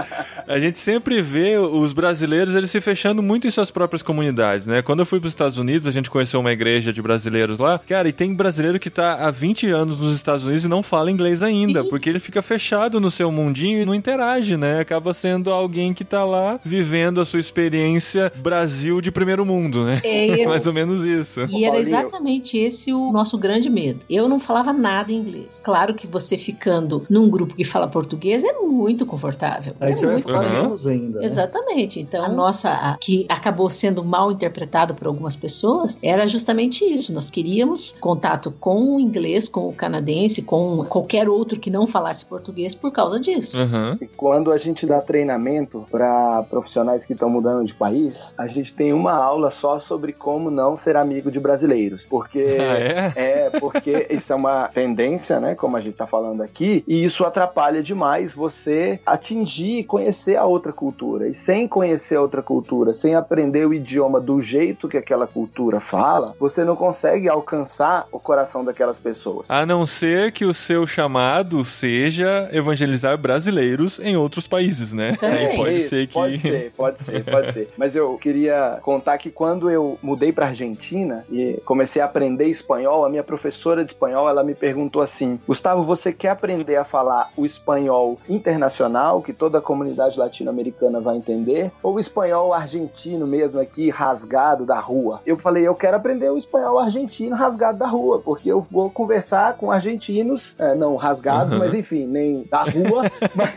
[0.46, 4.83] a gente sempre vê os brasileiros eles se fechando muito em suas próprias comunidades, né?
[4.83, 7.81] Quando eu fui para os Estados Unidos, a gente conheceu uma igreja de brasileiros lá.
[7.87, 11.11] Cara, e tem brasileiro que tá há 20 anos nos Estados Unidos e não fala
[11.11, 11.88] inglês ainda, Sim.
[11.88, 14.81] porque ele fica fechado no seu mundinho e não interage, né?
[14.81, 20.01] Acaba sendo alguém que tá lá vivendo a sua experiência Brasil de primeiro mundo, né?
[20.05, 21.41] É, Mais ou menos isso.
[21.51, 24.01] E era exatamente esse o nosso grande medo.
[24.09, 25.61] Eu não falava nada em inglês.
[25.65, 29.75] Claro que você ficando num grupo que fala português é muito confortável.
[29.81, 31.19] Aí é você muito vai falar menos ainda.
[31.19, 31.25] Né?
[31.25, 32.01] Exatamente.
[32.01, 37.13] Então, a nossa, a, que acabou sendo mal interpretado por algumas pessoas, era justamente isso.
[37.13, 42.25] Nós queríamos contato com o inglês, com o canadense, com qualquer outro que não falasse
[42.25, 43.57] português por causa disso.
[43.57, 43.97] Uhum.
[44.01, 48.75] E quando a gente dá treinamento para profissionais que estão mudando de país, a gente
[48.75, 52.05] tem uma aula só sobre como não ser amigo de brasileiros.
[52.11, 53.12] Porque ah, é?
[53.16, 53.51] é?
[53.61, 55.55] porque isso é uma tendência, né?
[55.55, 60.44] Como a gente está falando aqui, e isso atrapalha demais você atingir e conhecer a
[60.44, 61.29] outra cultura.
[61.29, 65.81] E sem conhecer a outra cultura, sem aprender o idioma do jeito que aquela cultura
[65.81, 69.47] fala, você não consegue alcançar o coração daquelas pessoas.
[69.49, 75.16] A não ser que o seu chamado seja evangelizar brasileiros em outros países, né?
[75.23, 76.14] Aí pode ser que.
[76.14, 77.69] Pode ser, pode ser, pode ser.
[77.77, 83.05] Mas eu queria contar que quando eu mudei para Argentina e comecei a aprender espanhol,
[83.05, 87.31] a minha professora de espanhol ela me perguntou assim: Gustavo, você quer aprender a falar
[87.37, 93.61] o espanhol internacional, que toda a comunidade latino-americana vai entender, ou o espanhol argentino mesmo
[93.61, 95.21] aqui, rasgado da rua?
[95.27, 99.57] Eu falei: eu quero aprender o espanhol argentino rasgado da rua, porque eu vou conversar
[99.57, 101.59] com argentinos, é, não rasgados, uhum.
[101.59, 103.55] mas enfim, nem da rua, mas,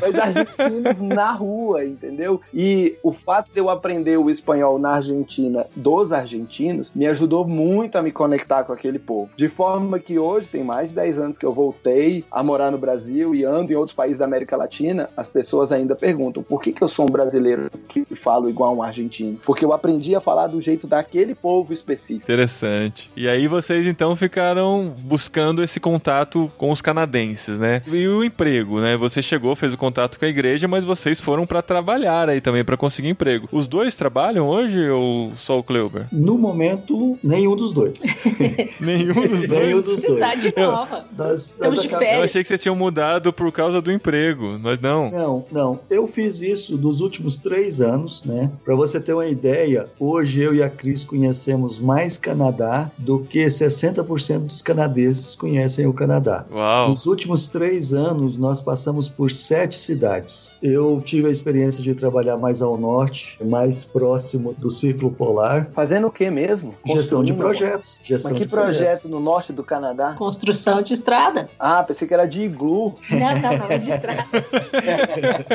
[0.00, 2.25] mas argentinos na rua, entendeu?
[2.52, 7.96] E o fato de eu aprender o espanhol na Argentina dos argentinos me ajudou muito
[7.96, 9.30] a me conectar com aquele povo.
[9.36, 12.78] De forma que hoje, tem mais de 10 anos que eu voltei a morar no
[12.78, 16.72] Brasil e ando em outros países da América Latina, as pessoas ainda perguntam por que,
[16.72, 19.38] que eu sou um brasileiro que falo igual um argentino?
[19.44, 22.24] Porque eu aprendi a falar do jeito daquele povo específico.
[22.24, 23.10] Interessante.
[23.16, 27.82] E aí vocês então ficaram buscando esse contato com os canadenses, né?
[27.86, 28.96] E o emprego, né?
[28.96, 32.64] Você chegou, fez o contato com a igreja, mas vocês foram para trabalhar aí também
[32.64, 33.48] para conseguir emprego.
[33.52, 36.06] Os dois trabalham hoje ou só o Kleuber?
[36.10, 38.00] No momento, nenhum dos dois.
[38.80, 39.50] nenhum dos dois.
[39.50, 40.14] nenhum dos dois.
[40.14, 41.04] Cidade nova.
[41.12, 45.10] Das, das de Eu achei que vocês tinham mudado por causa do emprego, mas não.
[45.10, 45.80] Não, não.
[45.90, 48.52] Eu fiz isso nos últimos três anos, né?
[48.64, 53.44] Para você ter uma ideia, hoje eu e a Cris conhecemos mais Canadá do que
[53.44, 56.44] 60% dos canadenses conhecem o Canadá.
[56.50, 56.90] Uau.
[56.90, 60.56] Nos últimos três anos, nós passamos por sete cidades.
[60.62, 62.05] Eu tive a experiência de trabalhar
[62.38, 65.68] mais ao norte, mais próximo do Círculo Polar.
[65.74, 66.74] Fazendo o que mesmo?
[66.84, 67.98] Gestão de projetos.
[68.02, 69.10] Gestão Mas que de projeto projetos.
[69.10, 70.14] no norte do Canadá?
[70.16, 71.48] Construção de estrada.
[71.58, 72.96] Ah, pensei que era de iglu.
[73.10, 74.24] Não, não, não, é de estrada.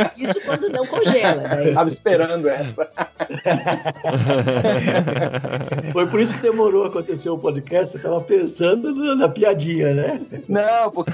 [0.18, 1.44] Isso quando não congela.
[1.44, 1.74] Né?
[1.74, 2.72] Tava esperando essa.
[5.92, 7.92] Foi por isso que demorou a acontecer o podcast.
[7.92, 10.22] Você tava pensando na piadinha, né?
[10.48, 11.12] Não, porque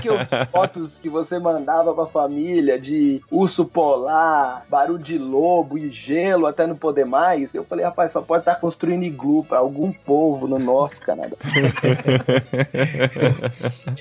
[0.00, 0.14] que eu,
[0.50, 6.66] fotos que você mandava pra família de urso polar, barulho de lobo e gelo até
[6.66, 7.50] não poder mais.
[7.52, 11.36] Eu falei, rapaz, só pode estar construindo iglu para algum povo no norte do Canadá.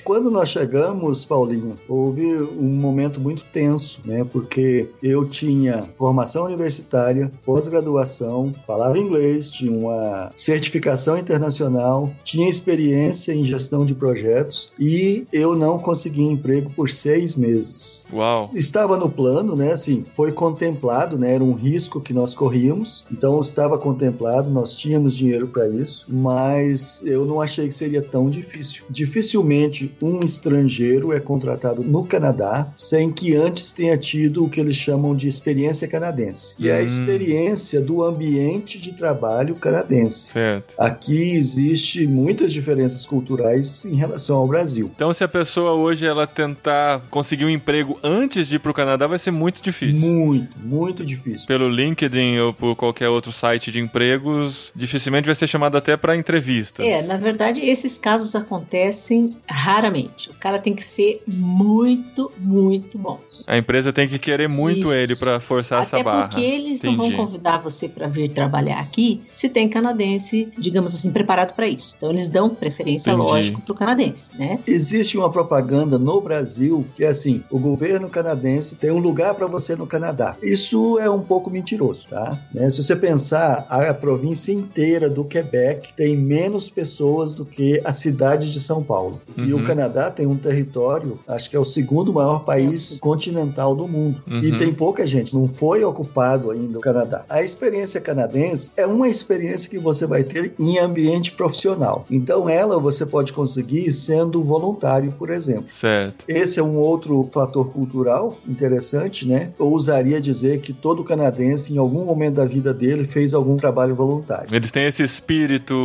[0.04, 4.26] Quando nós chegamos, Paulinho, houve um momento muito tenso, né?
[4.32, 13.44] Porque eu tinha formação universitária, pós-graduação, falava inglês, tinha uma certificação internacional, tinha experiência em
[13.44, 18.06] gestão de projetos e eu não consegui emprego por seis meses.
[18.14, 18.50] Uau!
[18.54, 19.74] Estava no plano, né?
[19.74, 20.69] Assim, foi contemplado,
[21.18, 21.36] né?
[21.36, 27.02] Era um risco que nós corríamos, então estava contemplado, nós tínhamos dinheiro para isso, mas
[27.06, 28.84] eu não achei que seria tão difícil.
[28.90, 34.76] Dificilmente um estrangeiro é contratado no Canadá sem que antes tenha tido o que eles
[34.76, 36.56] chamam de experiência canadense.
[36.58, 36.86] E é a Hum.
[36.86, 40.32] experiência do ambiente de trabalho canadense.
[40.32, 40.74] Certo.
[40.78, 44.90] Aqui existe muitas diferenças culturais em relação ao Brasil.
[44.96, 49.08] Então, se a pessoa hoje ela tentar conseguir um emprego antes de ir pro Canadá,
[49.08, 50.00] vai ser muito difícil.
[50.00, 51.48] Muito, muito difícil.
[51.48, 56.16] Pelo LinkedIn ou por qualquer outro site de empregos, dificilmente vai ser chamado até para
[56.16, 56.86] entrevistas.
[56.86, 60.30] É, na verdade, esses casos acontecem raramente.
[60.30, 63.20] O cara tem que ser muito, muito bom.
[63.48, 64.92] A empresa tem que querer muito Isso.
[64.92, 66.30] ele para forçar essa Até barra.
[66.30, 67.22] porque eles não vão Entendi.
[67.24, 71.94] convidar você para vir trabalhar aqui se tem canadense, digamos assim, preparado para isso.
[71.98, 73.28] Então eles dão preferência, Entendi.
[73.28, 74.60] lógico, para o canadense, né?
[74.68, 79.48] Existe uma propaganda no Brasil que é assim: o governo canadense tem um lugar para
[79.48, 80.36] você no Canadá.
[80.42, 82.40] Isso é um pouco mentiroso, tá?
[82.54, 82.70] Né?
[82.70, 88.52] Se você pensar, a província inteira do Quebec tem menos pessoas do que a cidade
[88.52, 89.22] de São Paulo.
[89.38, 89.62] E Uhum.
[89.62, 94.22] o Canadá tem um território, acho que é o segundo maior país continental do mundo.
[94.30, 94.40] Uhum.
[94.40, 97.26] E tem pouca gente, não foi ocupado ainda o Canadá.
[97.30, 102.06] A experiência canadense é uma experiência que você vai ter em ambiente profissional.
[102.10, 105.68] Então, ela você pode conseguir sendo voluntário, por exemplo.
[105.68, 106.26] Certo.
[106.28, 109.52] Esse é um outro fator cultural interessante, né?
[109.60, 113.96] Eu ousaria dizer que todo canadense, em algum momento da vida dele, fez algum trabalho
[113.96, 114.54] voluntário.
[114.54, 115.76] Eles têm esse espírito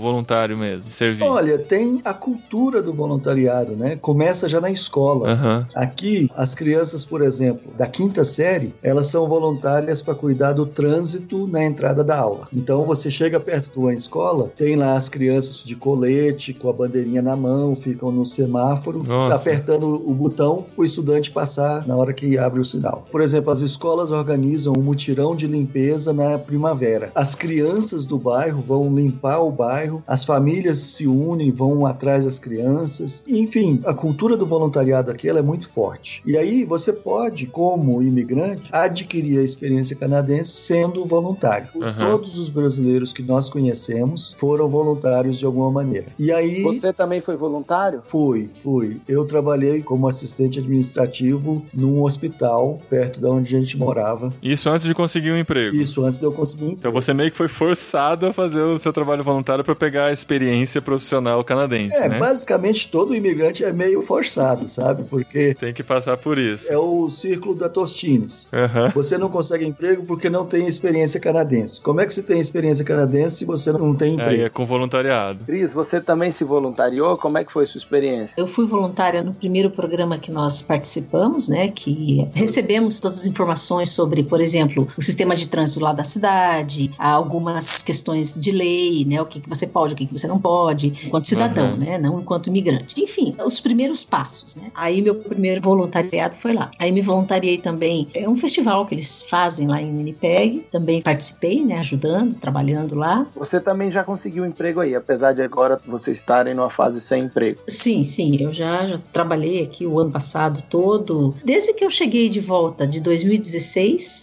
[0.00, 1.24] voluntário mesmo, servir.
[1.24, 3.96] Olha, tem a cultura do voluntariado, né?
[3.96, 5.30] Começa já na escola.
[5.30, 5.66] Aham.
[5.74, 11.46] Aqui, as crianças, por exemplo, da quinta série, elas são voluntárias para cuidar do trânsito
[11.46, 12.48] na entrada da aula.
[12.52, 16.72] Então, você chega perto de uma escola, tem lá as crianças de colete, com a
[16.72, 19.34] bandeirinha na mão, ficam no semáforo, Nossa.
[19.34, 23.06] apertando o botão o estudante passar na hora que abre o sinal.
[23.10, 27.10] Por exemplo, as escolas organizam um mutirão de limpeza na primavera.
[27.14, 32.38] As crianças do bairro vão limpar o bairro, as famílias se unem, vão atrás das
[32.38, 33.24] crianças.
[33.28, 36.22] Enfim, a cultura do voluntariado aqui ela é muito forte.
[36.24, 41.68] E aí você pode, como imigrante, adquirir a experiência canadense sendo voluntário.
[41.82, 42.12] Aham.
[42.12, 46.06] Todos os brasileiros que nós conhecemos foram voluntários de alguma maneira.
[46.18, 48.00] E aí Você também foi voluntário?
[48.04, 49.00] Fui, fui.
[49.08, 54.32] Eu trabalhei como assistente administrativo num hospital perto da onde a gente morava.
[54.42, 55.76] Isso antes de conseguir um emprego.
[55.76, 57.00] Isso antes de eu conseguir um Então emprego.
[57.00, 60.80] você meio que foi forçado a fazer o seu trabalho voluntário para pegar a experiência
[60.80, 62.18] profissional canadense, É, né?
[62.18, 65.04] basicamente todo imigrante é meio forçado, sabe?
[65.04, 66.72] Porque Tem que passar por isso.
[66.72, 68.48] é o círculo da Tostines.
[68.52, 68.88] Aham.
[68.94, 71.80] Você não consegue emprego porque não tem experiência canadense.
[71.80, 74.42] Como é que você tem experiência canadense se você não tem Aí emprego?
[74.44, 75.44] é com voluntariado.
[75.44, 77.16] Cris, você também se voluntariou?
[77.16, 78.34] Como é que foi a sua experiência?
[78.36, 81.68] Eu fui voluntária no primeiro programa que nós participamos, né?
[81.68, 86.90] Que recebemos todas as informações sobre, por exemplo, o sistema de trânsito lá da cidade,
[86.98, 89.20] algumas questões de lei, né?
[89.20, 91.76] O que, que você pode, o que, que você não pode, enquanto cidadão, Uhum.
[91.76, 91.98] né?
[91.98, 93.00] Não enquanto imigrante.
[93.00, 94.70] Enfim, os primeiros passos, né?
[94.74, 96.70] Aí meu primeiro voluntariado foi lá.
[96.78, 98.08] Aí me voluntariei também.
[98.14, 100.66] É um festival que eles fazem lá em Winnipeg.
[100.70, 101.78] Também participei, né?
[101.78, 103.26] Ajudando, trabalhando lá.
[103.36, 107.24] Você também já conseguiu um emprego aí, apesar de agora vocês estarem numa fase sem
[107.24, 107.60] emprego.
[107.68, 111.34] Sim, sim, eu já, já trabalhei aqui o ano passado todo.
[111.44, 113.61] Desde que eu cheguei de volta de 2016,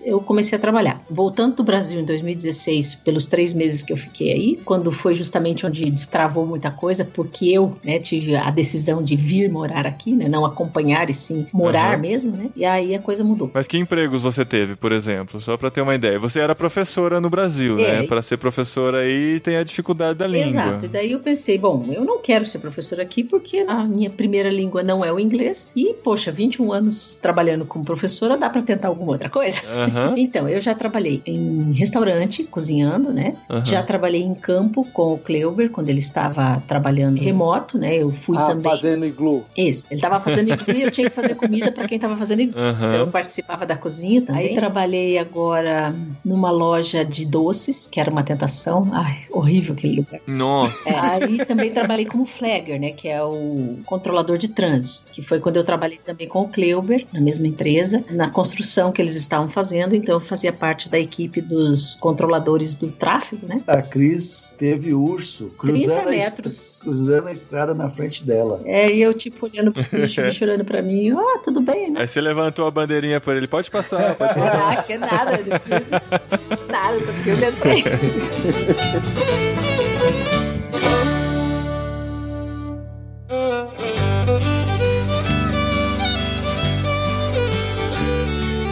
[0.05, 1.01] eu comecei a trabalhar.
[1.09, 5.65] Voltando do Brasil em 2016, pelos três meses que eu fiquei aí, quando foi justamente
[5.65, 10.27] onde destravou muita coisa, porque eu né, tive a decisão de vir morar aqui, né,
[10.27, 12.01] não acompanhar e sim morar Aham.
[12.01, 12.49] mesmo, né?
[12.55, 13.49] E aí a coisa mudou.
[13.53, 15.39] Mas que empregos você teve, por exemplo?
[15.41, 16.19] Só pra ter uma ideia.
[16.19, 18.01] Você era professora no Brasil, É.
[18.01, 18.03] né?
[18.03, 20.49] Pra ser professora aí tem a dificuldade da língua.
[20.49, 24.09] Exato, e daí eu pensei, bom, eu não quero ser professora aqui porque a minha
[24.09, 28.61] primeira língua não é o inglês e, poxa, 21 anos trabalhando como professora, dá pra
[28.61, 29.61] tentar alguma outra coisa?
[29.67, 33.35] Aham, Então, eu já trabalhei em restaurante, cozinhando, né?
[33.49, 33.65] aham.
[33.65, 37.95] Já trabalhei em campo com o Kleuber, quando ele estava trabalhando remoto, né?
[37.95, 38.63] Eu fui ah, também.
[38.63, 39.45] fazendo iglu.
[39.55, 42.41] Isso, ele estava fazendo iglu e eu tinha que fazer comida para quem estava fazendo
[42.41, 42.59] iglu.
[42.59, 44.49] Então, eu participava da cozinha também.
[44.49, 48.89] Aí trabalhei agora numa loja de doces, que era uma tentação.
[48.93, 50.21] Ai, horrível aquele lugar.
[50.27, 50.89] Nossa.
[50.89, 52.91] É, aí também trabalhei como flagger, né?
[52.91, 55.11] Que é o controlador de trânsito.
[55.11, 59.01] Que foi quando eu trabalhei também com o Kleuber, na mesma empresa, na construção que
[59.13, 59.95] eles estavam fazendo.
[59.95, 63.61] Então eu fazia parte da equipe dos controladores do tráfego, né?
[63.67, 66.81] A Cris teve urso cruzando a, metros.
[66.83, 68.61] cruzando a estrada na frente dela.
[68.65, 72.01] É, e eu, tipo, olhando pro bicho, bicho olhando pra mim, ó, tudo bem, né?
[72.01, 73.47] Aí você levantou a bandeirinha por ele.
[73.47, 74.59] Pode passar, pode passar.
[74.69, 75.39] Ah, que nada,
[76.69, 77.83] nada, só fiquei olhando pra ele.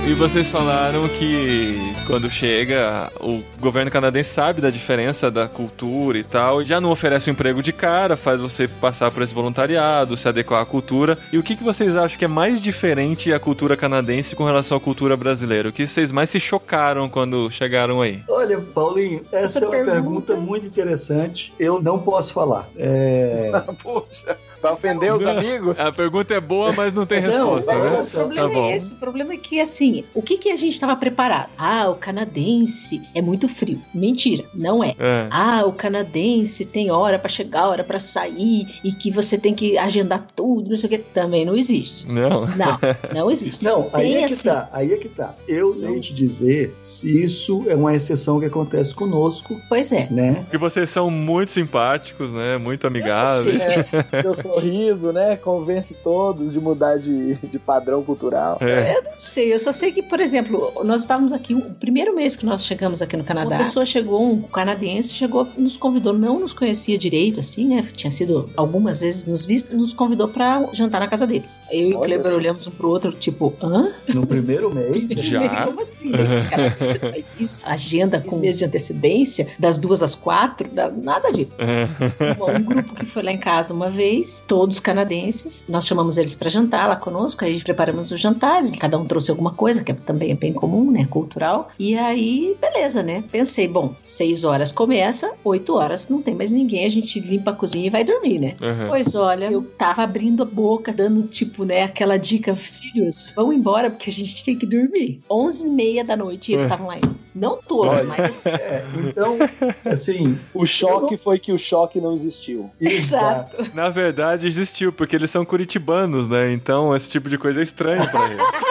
[0.07, 1.75] E vocês falaram que
[2.07, 6.91] quando chega, o governo canadense sabe da diferença da cultura e tal, e já não
[6.91, 11.17] oferece um emprego de cara, faz você passar por esse voluntariado, se adequar à cultura.
[11.31, 14.77] E o que, que vocês acham que é mais diferente a cultura canadense com relação
[14.77, 15.67] à cultura brasileira?
[15.67, 18.21] O que vocês mais se chocaram quando chegaram aí?
[18.29, 19.91] Olha, Paulinho, essa, Essa é uma pergunta...
[19.93, 21.53] pergunta- muito interessante.
[21.59, 22.69] Eu não posso falar.
[22.77, 23.51] É,
[23.83, 25.77] Poxa, Pra ofender os amigos?
[25.79, 28.01] A pergunta é boa, mas não tem resposta, não, né?
[28.01, 28.65] O problema Tá bom.
[28.69, 28.93] é esse.
[28.93, 31.49] O problema é que, assim, o que, que a gente estava preparado?
[31.57, 33.81] Ah, o canadense é muito frio.
[33.93, 34.95] Mentira, não é.
[34.99, 35.27] É.
[35.31, 39.77] Ah, o canadense tem hora pra chegar, hora pra sair e que você tem que
[39.77, 40.97] agendar tudo, não sei o que.
[40.97, 42.07] Também não existe.
[42.07, 42.41] Não.
[42.47, 42.79] Não,
[43.13, 43.63] não existe.
[43.63, 45.35] Não, aí Tem é que assim- tá, aí é que tá.
[45.47, 50.07] Eu sei te dizer se isso é uma exceção que acontece conosco, Pois é.
[50.11, 50.33] né?
[50.43, 52.57] Porque vocês são muito simpáticos, né?
[52.57, 53.63] Muito amigáveis.
[53.65, 53.83] É,
[54.21, 55.35] seu sorriso, né?
[55.35, 58.57] Convence todos de mudar de, de padrão cultural.
[58.61, 58.97] É.
[58.97, 62.35] Eu não sei, eu só sei que, por exemplo, nós estávamos aqui, o primeiro mês
[62.35, 66.39] que nós chegamos aqui no Canadá, uma pessoa chegou, um canadense, chegou, nos convidou, não
[66.39, 67.85] nos conhecia direito, assim, né?
[67.95, 71.59] Tinha sido algumas vezes nos visto, nos convidou pra jantar na casa deles.
[71.71, 73.93] Eu e o Olha Kleber olhamos um pro outro, tipo, hã?
[74.13, 75.07] No primeiro mês.
[75.17, 75.65] Já?
[75.65, 76.11] Como assim?
[76.49, 77.59] Cara, você faz isso?
[77.65, 81.57] Agenda com mês de antecedência, das duas às quatro, da- nada disso.
[81.59, 86.35] um, um grupo que foi lá em casa uma vez, todos canadenses, nós chamamos eles
[86.35, 90.31] para jantar lá conosco, aí preparamos o jantar, cada um trouxe alguma coisa, que também
[90.31, 95.73] é bem comum, né, cultural, e aí, beleza, né, pensei, bom, seis horas começa, oito
[95.75, 98.55] horas não tem mais ninguém, a gente limpa a cozinha e vai dormir, né.
[98.61, 98.87] Uhum.
[98.89, 103.89] Pois olha, eu tava abrindo a boca, dando tipo, né, aquela dica, filhos, vão embora
[103.89, 105.21] porque a gente tem que dormir.
[105.29, 106.67] Onze e meia da noite e eles É.
[106.67, 107.15] estavam lá ainda.
[107.35, 108.03] Não todos, Olha.
[108.05, 109.37] mas assim, É, então,
[109.85, 112.69] assim, O choque foi que o choque não existiu.
[112.81, 113.57] exato.
[113.61, 113.75] exato.
[113.75, 116.51] Na verdade, existiu, porque eles são curitibanos, né?
[116.51, 118.43] Então esse tipo de coisa é estranho pra eles.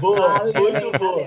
[0.00, 1.26] Boa, muito boa.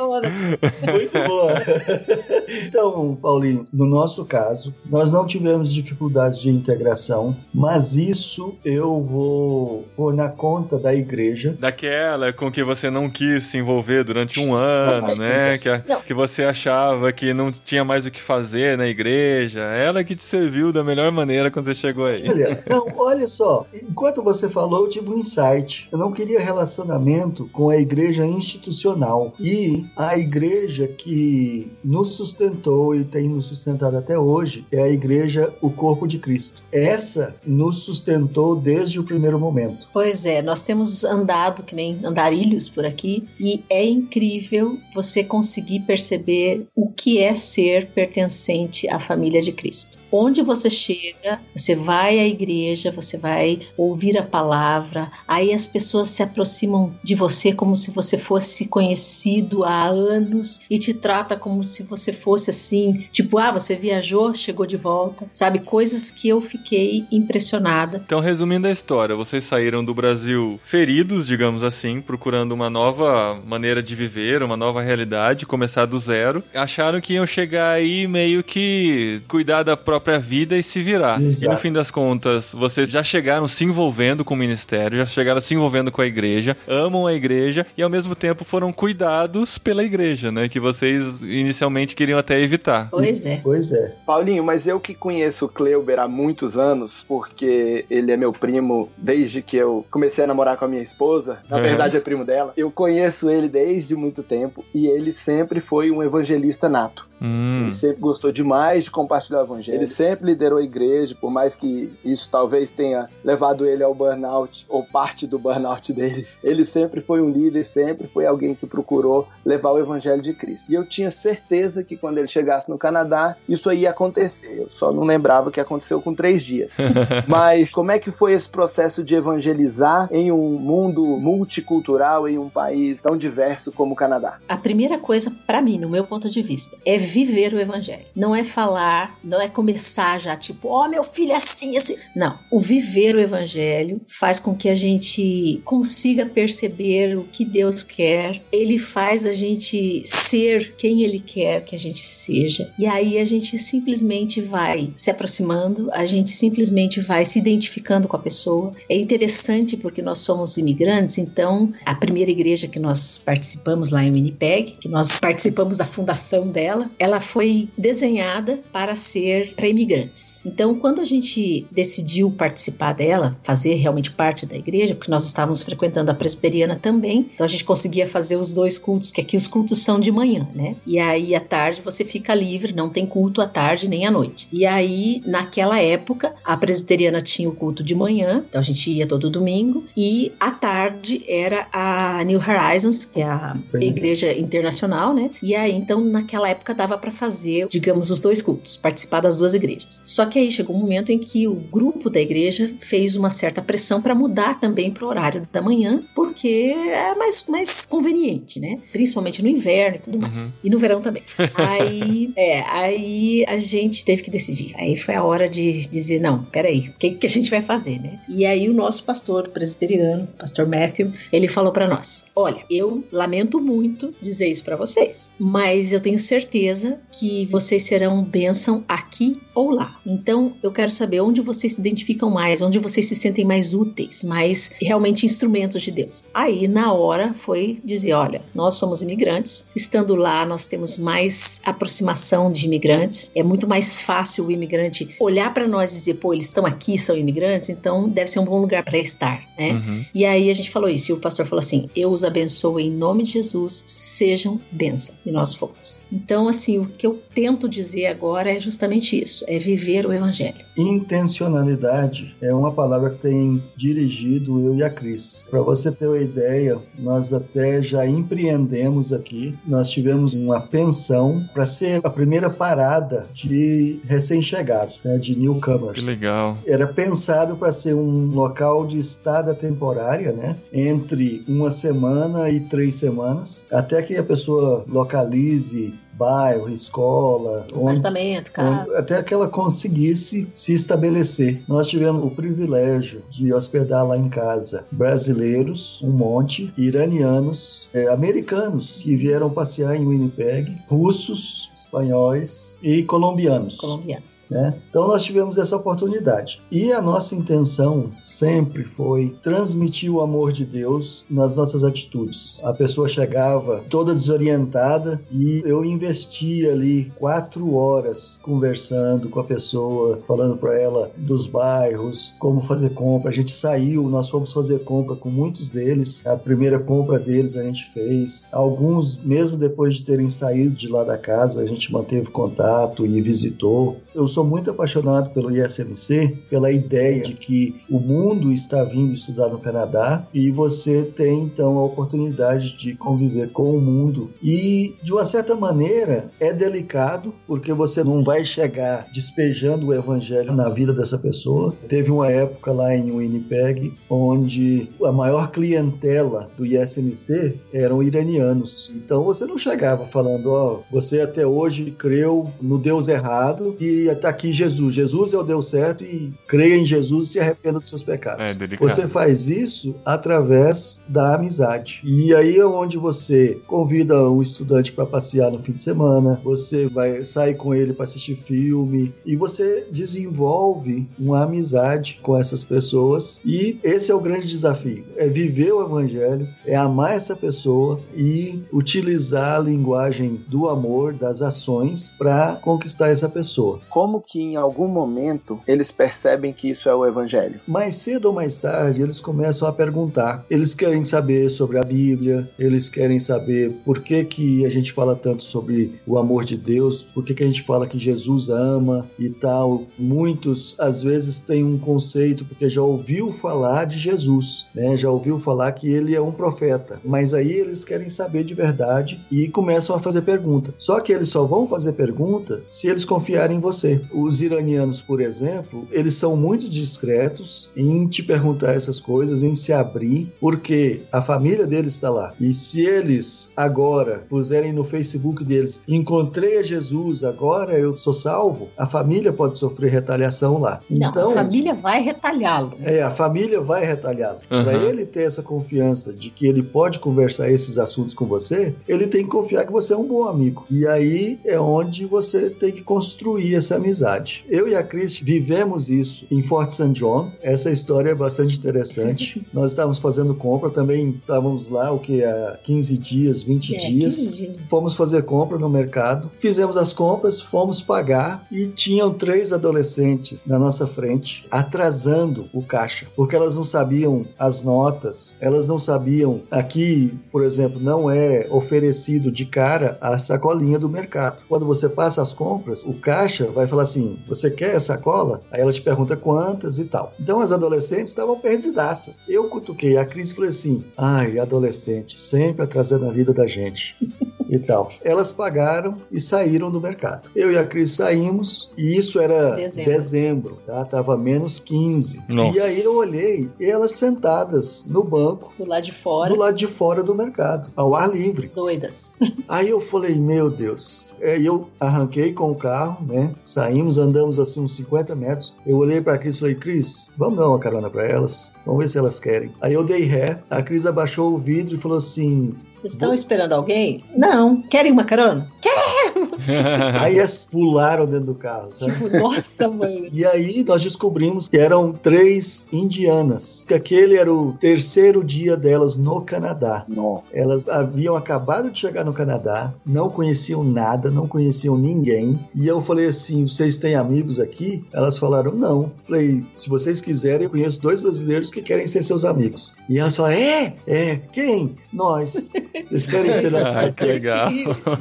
[0.00, 0.30] Toda.
[0.30, 1.52] Muito boa.
[2.66, 9.84] Então, Paulinho, no nosso caso, nós não tivemos dificuldades de integração, mas isso eu vou
[9.96, 11.56] pôr na conta da igreja.
[11.58, 15.58] Daquela com que você não quis se envolver durante um ano, né?
[15.58, 19.60] Que, a- que você achava que não tinha mais o que fazer na igreja.
[19.60, 22.28] Ela que te serviu da melhor maneira quando você chegou aí.
[22.28, 25.88] Olha, não, olha só, enquanto você falou, eu tive um insight.
[25.92, 29.34] Eu não queria relacionamento com a igreja institucional.
[29.38, 35.54] E a igreja que nos sustentou e tem nos sustentado até hoje é a igreja,
[35.60, 36.62] o corpo de Cristo.
[36.72, 39.88] Essa nos sustentou desde o primeiro momento.
[39.92, 45.80] Pois é, nós temos andado que nem andarilhos por aqui e é incrível você conseguir
[45.80, 49.99] perceber o que é ser pertencente à família de Cristo.
[50.12, 56.10] Onde você chega, você vai à igreja, você vai ouvir a palavra, aí as pessoas
[56.10, 61.62] se aproximam de você como se você fosse conhecido há anos e te trata como
[61.64, 65.60] se você fosse assim, tipo, ah, você viajou, chegou de volta, sabe?
[65.60, 68.02] Coisas que eu fiquei impressionada.
[68.04, 73.82] Então, resumindo a história, vocês saíram do Brasil feridos, digamos assim, procurando uma nova maneira
[73.82, 76.42] de viver, uma nova realidade, começar do zero.
[76.54, 81.20] Acharam que iam chegar aí meio que cuidar da própria vida e se virar.
[81.20, 81.44] Exato.
[81.44, 85.40] E no fim das contas, vocês já chegaram se envolvendo com o ministério, já chegaram
[85.40, 89.82] se envolvendo com a igreja, amam a igreja e ao mesmo tempo foram cuidados pela
[89.84, 90.48] igreja, né?
[90.48, 92.88] Que vocês inicialmente queriam até evitar.
[92.90, 93.40] Pois é.
[93.42, 93.94] Pois é.
[94.06, 98.88] Paulinho, mas eu que conheço o Kleuber há muitos anos, porque ele é meu primo
[98.96, 101.62] desde que eu comecei a namorar com a minha esposa, na Uhum.
[101.62, 102.52] verdade é primo dela.
[102.56, 107.09] Eu conheço ele desde muito tempo e ele sempre foi um evangelista nato.
[107.20, 107.64] Hum.
[107.64, 109.78] Ele sempre gostou demais de compartilhar o evangelho.
[109.78, 114.64] Ele sempre liderou a igreja, por mais que isso talvez tenha levado ele ao burnout,
[114.68, 116.26] ou parte do burnout dele.
[116.42, 120.70] Ele sempre foi um líder, sempre foi alguém que procurou levar o evangelho de Cristo.
[120.70, 124.54] E eu tinha certeza que quando ele chegasse no Canadá, isso aí ia acontecer.
[124.58, 126.70] Eu só não lembrava que aconteceu com três dias.
[127.26, 132.48] Mas como é que foi esse processo de evangelizar em um mundo multicultural, em um
[132.48, 134.38] país tão diverso como o Canadá?
[134.48, 138.06] A primeira coisa, pra mim, no meu ponto de vista, é viver o evangelho.
[138.14, 141.96] Não é falar, não é começar já tipo, ó, meu filho é assim, assim.
[142.14, 142.38] Não.
[142.50, 148.42] O viver o evangelho faz com que a gente consiga perceber o que Deus quer.
[148.52, 152.72] Ele faz a gente ser quem ele quer que a gente seja.
[152.78, 158.16] E aí a gente simplesmente vai se aproximando, a gente simplesmente vai se identificando com
[158.16, 158.72] a pessoa.
[158.88, 164.12] É interessante porque nós somos imigrantes, então a primeira igreja que nós participamos lá em
[164.12, 170.36] Winnipeg, que nós participamos da fundação dela, ela foi desenhada para ser para imigrantes.
[170.44, 175.62] Então, quando a gente decidiu participar dela, fazer realmente parte da igreja, porque nós estávamos
[175.62, 179.46] frequentando a presbiteriana também, então a gente conseguia fazer os dois cultos, que aqui os
[179.46, 180.76] cultos são de manhã, né?
[180.86, 184.46] E aí à tarde você fica livre, não tem culto à tarde nem à noite.
[184.52, 189.06] E aí, naquela época, a presbiteriana tinha o culto de manhã, então a gente ia
[189.06, 195.30] todo domingo, e à tarde era a New Horizons, que é a igreja internacional, né?
[195.42, 199.54] E aí, então, naquela época dava para fazer, digamos, os dois cultos, participar das duas
[199.54, 200.02] igrejas.
[200.04, 203.62] Só que aí chegou um momento em que o grupo da igreja fez uma certa
[203.62, 208.78] pressão para mudar também para o horário da manhã, porque é mais, mais conveniente, né?
[208.92, 210.42] Principalmente no inverno e tudo mais.
[210.42, 210.50] Uhum.
[210.64, 211.22] E no verão também.
[211.54, 214.74] aí, é, aí a gente teve que decidir.
[214.76, 218.00] Aí foi a hora de dizer, não, peraí, o que, que a gente vai fazer,
[218.00, 218.18] né?
[218.28, 223.60] E aí o nosso pastor presbiteriano, pastor Matthew, ele falou para nós, olha, eu lamento
[223.60, 226.79] muito dizer isso para vocês, mas eu tenho certeza
[227.12, 229.98] que vocês serão bênção aqui ou lá.
[230.06, 234.24] Então, eu quero saber onde vocês se identificam mais, onde vocês se sentem mais úteis,
[234.24, 236.24] mais realmente instrumentos de Deus.
[236.32, 242.50] Aí, na hora, foi dizer: olha, nós somos imigrantes, estando lá, nós temos mais aproximação
[242.50, 246.46] de imigrantes, é muito mais fácil o imigrante olhar para nós e dizer: pô, eles
[246.46, 249.72] estão aqui, são imigrantes, então deve ser um bom lugar para estar, né?
[249.72, 250.04] Uhum.
[250.14, 252.90] E aí a gente falou isso, e o pastor falou assim: eu os abençoo em
[252.90, 255.14] nome de Jesus, sejam bênção.
[255.24, 255.99] E nós fomos.
[256.12, 260.64] Então, assim, o que eu tento dizer agora é justamente isso é viver o Evangelho.
[260.76, 265.46] Intencionalidade é uma palavra que tem dirigido eu e a Cris.
[265.50, 271.64] Para você ter uma ideia, nós até já empreendemos aqui, nós tivemos uma pensão para
[271.64, 275.98] ser a primeira parada de recém-chegados, né, de newcomers.
[275.98, 276.58] Que legal.
[276.66, 282.96] Era pensado para ser um local de estada temporária, né, entre uma semana e três
[282.96, 290.74] semanas, até que a pessoa localize bairro, escola, apartamento, onde, até que ela conseguisse se
[290.74, 291.62] estabelecer.
[291.66, 298.98] Nós tivemos o privilégio de hospedar lá em casa brasileiros, um monte, iranianos, é, americanos
[298.98, 303.78] que vieram passear em Winnipeg, russos, espanhóis e colombianos.
[303.78, 304.44] Colombianos.
[304.50, 304.74] Né?
[304.90, 306.60] Então nós tivemos essa oportunidade.
[306.70, 312.60] E a nossa intenção sempre foi transmitir o amor de Deus nas nossas atitudes.
[312.62, 320.18] A pessoa chegava toda desorientada e eu investia ali quatro horas conversando com a pessoa,
[320.26, 323.30] falando para ela dos bairros, como fazer compra.
[323.30, 326.20] A gente saiu, nós fomos fazer compra com muitos deles.
[326.26, 328.48] A primeira compra deles a gente fez.
[328.50, 333.20] Alguns, mesmo depois de terem saído de lá da casa, a gente manteve contato e
[333.20, 333.96] visitou.
[334.12, 339.48] Eu sou muito apaixonado pelo ISMC, pela ideia de que o mundo está vindo estudar
[339.48, 344.30] no Canadá e você tem então a oportunidade de conviver com o mundo.
[344.42, 345.99] E de uma certa maneira
[346.38, 351.74] é delicado, porque você não vai chegar despejando o evangelho na vida dessa pessoa.
[351.88, 358.90] Teve uma época lá em Winnipeg onde a maior clientela do ISMC eram iranianos.
[358.94, 364.08] Então você não chegava falando, ó, oh, você até hoje creu no Deus errado e
[364.08, 364.94] está aqui Jesus.
[364.94, 368.44] Jesus é o Deus certo e creia em Jesus e se arrependa dos seus pecados.
[368.44, 372.00] É você faz isso através da amizade.
[372.04, 376.86] E aí é onde você convida um estudante para passear no fim de semana, você
[376.86, 383.40] vai sair com ele para assistir filme e você desenvolve uma amizade com essas pessoas
[383.44, 388.62] e esse é o grande desafio, é viver o evangelho, é amar essa pessoa e
[388.72, 393.80] utilizar a linguagem do amor, das ações ações para conquistar essa pessoa.
[393.88, 397.60] Como que em algum momento eles percebem que isso é o evangelho?
[397.66, 400.44] Mais cedo ou mais tarde eles começam a perguntar.
[400.50, 405.14] Eles querem saber sobre a Bíblia, eles querem saber por que que a gente fala
[405.14, 405.69] tanto sobre
[406.06, 409.86] o amor de Deus, por que a gente fala que Jesus ama e tal.
[409.98, 414.96] Muitos às vezes têm um conceito porque já ouviu falar de Jesus, né?
[414.96, 419.20] Já ouviu falar que ele é um profeta, mas aí eles querem saber de verdade
[419.30, 420.74] e começam a fazer pergunta.
[420.78, 424.00] Só que eles só vão fazer pergunta se eles confiarem em você.
[424.12, 429.72] Os iranianos, por exemplo, eles são muito discretos em te perguntar essas coisas, em se
[429.72, 432.34] abrir, porque a família deles está lá.
[432.40, 438.68] E se eles agora puserem no Facebook deles, encontrei a Jesus, agora eu sou salvo,
[438.76, 440.80] a família pode sofrer retaliação lá.
[440.88, 442.74] Não, então, a família vai retalhá-lo.
[442.82, 444.38] É, a família vai retalhá-lo.
[444.50, 444.64] Uhum.
[444.64, 449.06] Para ele ter essa confiança de que ele pode conversar esses assuntos com você, ele
[449.06, 450.64] tem que confiar que você é um bom amigo.
[450.70, 454.44] E aí é onde você tem que construir essa amizade.
[454.48, 456.90] Eu e a Cris vivemos isso em Fort St.
[456.92, 457.30] John.
[457.42, 459.46] Essa história é bastante interessante.
[459.52, 464.16] Nós estávamos fazendo compra, também estávamos lá, o que, há 15 dias, 20 é, dias.
[464.16, 464.56] 15 dias.
[464.68, 466.30] Fomos fazer compra compra no mercado.
[466.38, 473.08] Fizemos as compras, fomos pagar e tinham três adolescentes na nossa frente atrasando o caixa,
[473.16, 476.42] porque elas não sabiam as notas, elas não sabiam.
[476.50, 481.42] Aqui, por exemplo, não é oferecido de cara a sacolinha do mercado.
[481.48, 485.42] Quando você passa as compras, o caixa vai falar assim: você quer a sacola?
[485.50, 487.12] Aí ela te pergunta quantas e tal.
[487.18, 489.20] Então as adolescentes estavam perdidaças.
[489.26, 493.96] Eu cutuquei a Cris e falei assim: ai, adolescente, sempre atrasando a vida da gente.
[494.50, 494.90] e tal.
[495.02, 497.30] Elas pagaram e saíram do mercado.
[497.34, 500.84] Eu e a Cris saímos e isso era dezembro, dezembro tá?
[500.84, 502.20] Tava menos 15.
[502.28, 502.58] Nossa.
[502.58, 505.50] E aí eu olhei elas sentadas no banco.
[505.56, 506.34] Do lado de fora.
[506.34, 508.48] Do lado de fora do mercado, ao ar livre.
[508.54, 509.14] Doidas.
[509.48, 513.34] Aí eu falei, meu Deus, é, eu arranquei com o carro, né?
[513.42, 515.54] Saímos, andamos assim uns 50 metros.
[515.66, 518.52] Eu olhei para a Cris e falei: Cris, vamos dar uma carona para elas?
[518.64, 519.52] Vamos ver se elas querem.
[519.60, 523.52] Aí eu dei ré, a Cris abaixou o vidro e falou assim: Vocês estão esperando
[523.52, 524.02] alguém?
[524.16, 524.62] Não.
[524.62, 525.50] Querem uma carona?
[525.60, 526.48] Queremos!
[527.00, 528.92] aí elas pularam dentro do carro, sabe?
[528.92, 530.08] Tipo, nossa, mãe.
[530.12, 533.64] E aí nós descobrimos que eram três indianas.
[533.66, 536.84] Que aquele era o terceiro dia delas no Canadá.
[536.88, 537.24] Nossa.
[537.32, 542.38] Elas haviam acabado de chegar no Canadá, não conheciam nada, não conheciam ninguém.
[542.54, 544.84] E eu falei assim: vocês têm amigos aqui?
[544.92, 545.92] Elas falaram: não.
[546.04, 549.74] Falei: se vocês quiserem, eu conheço dois brasileiros que querem ser seus amigos.
[549.88, 550.76] E elas falaram: é?
[550.86, 551.16] É?
[551.32, 551.76] Quem?
[551.92, 552.50] Nós.
[552.74, 554.50] Eles querem ser nossos ah, que legal.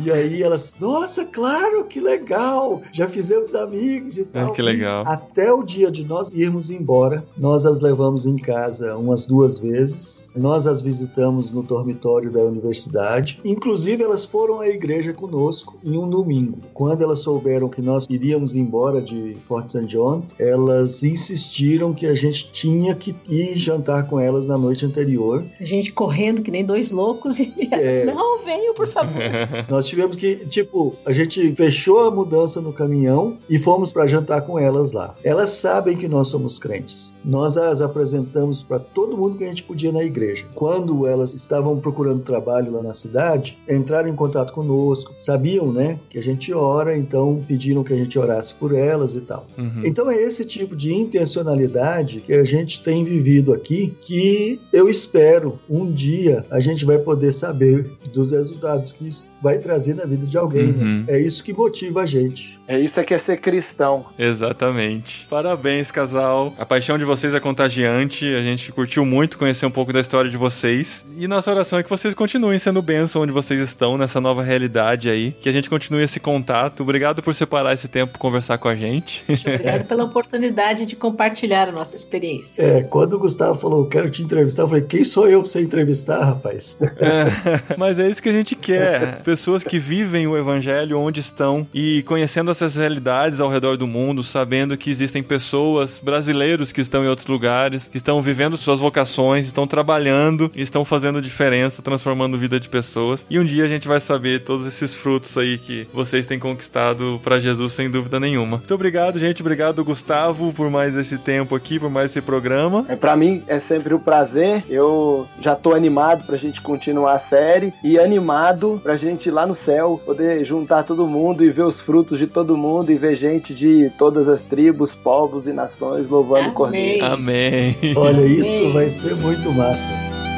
[0.04, 2.82] E aí elas: nossa, claro, que legal.
[2.92, 4.50] Já fizemos amigos e tal.
[4.50, 5.04] Ah, que legal.
[5.06, 9.58] E até o dia de nós irmos embora, nós as levamos em casa umas duas
[9.58, 10.32] vezes.
[10.36, 13.40] Nós as visitamos no dormitório da universidade.
[13.44, 16.60] Inclusive, elas foram à igreja conosco em um domingo.
[16.74, 19.86] Quando elas souberam que nós iríamos embora de Fort St.
[19.86, 25.44] John, elas insistiram que a gente tinha que ir jantar com elas na noite anterior.
[25.60, 28.06] A gente correndo que nem dois loucos e é...
[28.06, 29.22] não, venham, por favor.
[29.70, 34.42] nós tivemos que, tipo, a gente fechou a mudança no caminhão e fomos para jantar
[34.42, 35.16] com elas lá.
[35.24, 37.16] Elas sabem que nós somos crentes.
[37.24, 40.46] Nós as apresentamos para todo mundo que a gente podia na igreja.
[40.56, 46.18] Quando elas estavam procurando trabalho lá na cidade, entraram em contato conosco, sabiam, né, que
[46.18, 49.46] a gente ora, então pediram que a gente orasse por elas e tal.
[49.58, 49.82] Uhum.
[49.86, 55.60] Então é esse tipo de intencionalidade que a gente tem vivido aqui, que eu espero
[55.70, 60.26] um dia a gente vai poder saber dos resultados que isso vai trazer na vida
[60.26, 60.68] de alguém.
[60.68, 60.84] Né?
[60.84, 61.06] Uhum.
[61.08, 61.16] Né?
[61.16, 62.60] É isso que motiva a gente.
[62.68, 64.06] É isso que é ser cristão.
[64.18, 65.26] Exatamente.
[65.30, 66.54] Parabéns, casal.
[66.58, 68.28] A paixão de vocês é contagiante.
[68.36, 71.06] A gente curtiu muito conhecer um pouco da história de vocês.
[71.18, 75.10] E nossa oração é que vocês continuem sendo bênção onde vocês estão, nessa nova realidade
[75.10, 75.32] aí.
[75.32, 76.84] Que a gente continue esse contato.
[76.84, 79.24] Obrigado por separar esse tempo para conversar com a gente.
[79.28, 82.62] Obrigado pela oportunidade de compartilhar a nossa experiência.
[82.62, 85.62] É, quando o Gustavo falou, quero te entrevistar, eu falei, quem sou eu pra você
[85.62, 86.78] entrevistar, rapaz?
[86.82, 91.68] É, mas é isso que a gente quer pessoas que vivem o evangelho onde estão
[91.74, 97.04] e conhecendo essas realidades ao redor do mundo, sabendo que existem pessoas brasileiros que estão
[97.04, 102.40] em outros lugares, que estão vivendo suas vocações, estão trabalhando estão fazendo diferença, transformando a
[102.40, 103.26] vida de pessoas.
[103.30, 107.20] E um dia a gente vai saber todos esses frutos aí que vocês têm conquistado
[107.24, 108.58] para Jesus sem dúvida nenhuma.
[108.58, 109.42] Muito obrigado, gente.
[109.42, 112.86] Obrigado, Gustavo, por mais esse tempo aqui, por mais esse programa.
[112.88, 114.64] É para mim é sempre um prazer.
[114.70, 119.46] Eu já tô animado pra gente continuar a série e animado pra gente gente lá
[119.46, 123.16] no céu, poder juntar todo mundo e ver os frutos de todo mundo e ver
[123.16, 126.52] gente de todas as tribos, povos e nações louvando Amém.
[126.52, 127.06] o Cordeiro.
[127.06, 127.76] Amém.
[127.96, 130.29] Olha, isso vai ser muito massa.